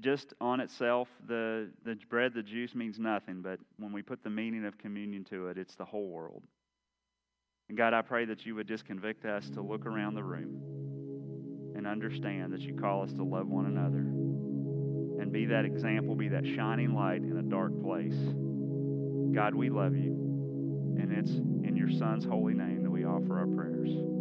just 0.00 0.34
on 0.40 0.60
itself, 0.60 1.08
the, 1.26 1.70
the 1.84 1.96
bread, 2.08 2.34
the 2.34 2.42
juice 2.42 2.74
means 2.74 2.98
nothing, 2.98 3.42
but 3.42 3.58
when 3.78 3.92
we 3.92 4.02
put 4.02 4.22
the 4.22 4.30
meaning 4.30 4.64
of 4.64 4.78
communion 4.78 5.24
to 5.24 5.48
it, 5.48 5.58
it's 5.58 5.74
the 5.74 5.84
whole 5.84 6.08
world. 6.08 6.42
And 7.68 7.78
God, 7.78 7.94
I 7.94 8.02
pray 8.02 8.24
that 8.26 8.44
you 8.44 8.54
would 8.54 8.68
just 8.68 8.84
convict 8.84 9.24
us 9.24 9.48
to 9.50 9.62
look 9.62 9.86
around 9.86 10.14
the 10.14 10.22
room 10.22 11.72
and 11.76 11.86
understand 11.86 12.52
that 12.52 12.60
you 12.60 12.74
call 12.74 13.02
us 13.02 13.12
to 13.14 13.22
love 13.22 13.48
one 13.48 13.66
another 13.66 13.98
and 15.22 15.32
be 15.32 15.46
that 15.46 15.64
example, 15.64 16.14
be 16.14 16.28
that 16.28 16.44
shining 16.44 16.94
light 16.94 17.22
in 17.22 17.38
a 17.38 17.42
dark 17.42 17.72
place. 17.82 18.16
God, 19.34 19.54
we 19.54 19.70
love 19.70 19.94
you. 19.94 20.12
And 21.00 21.12
it's 21.12 21.30
in 21.30 21.76
your 21.76 21.90
Son's 21.90 22.24
holy 22.24 22.54
name 22.54 22.82
that 22.82 22.90
we 22.90 23.04
offer 23.04 23.38
our 23.38 23.46
prayers. 23.46 24.11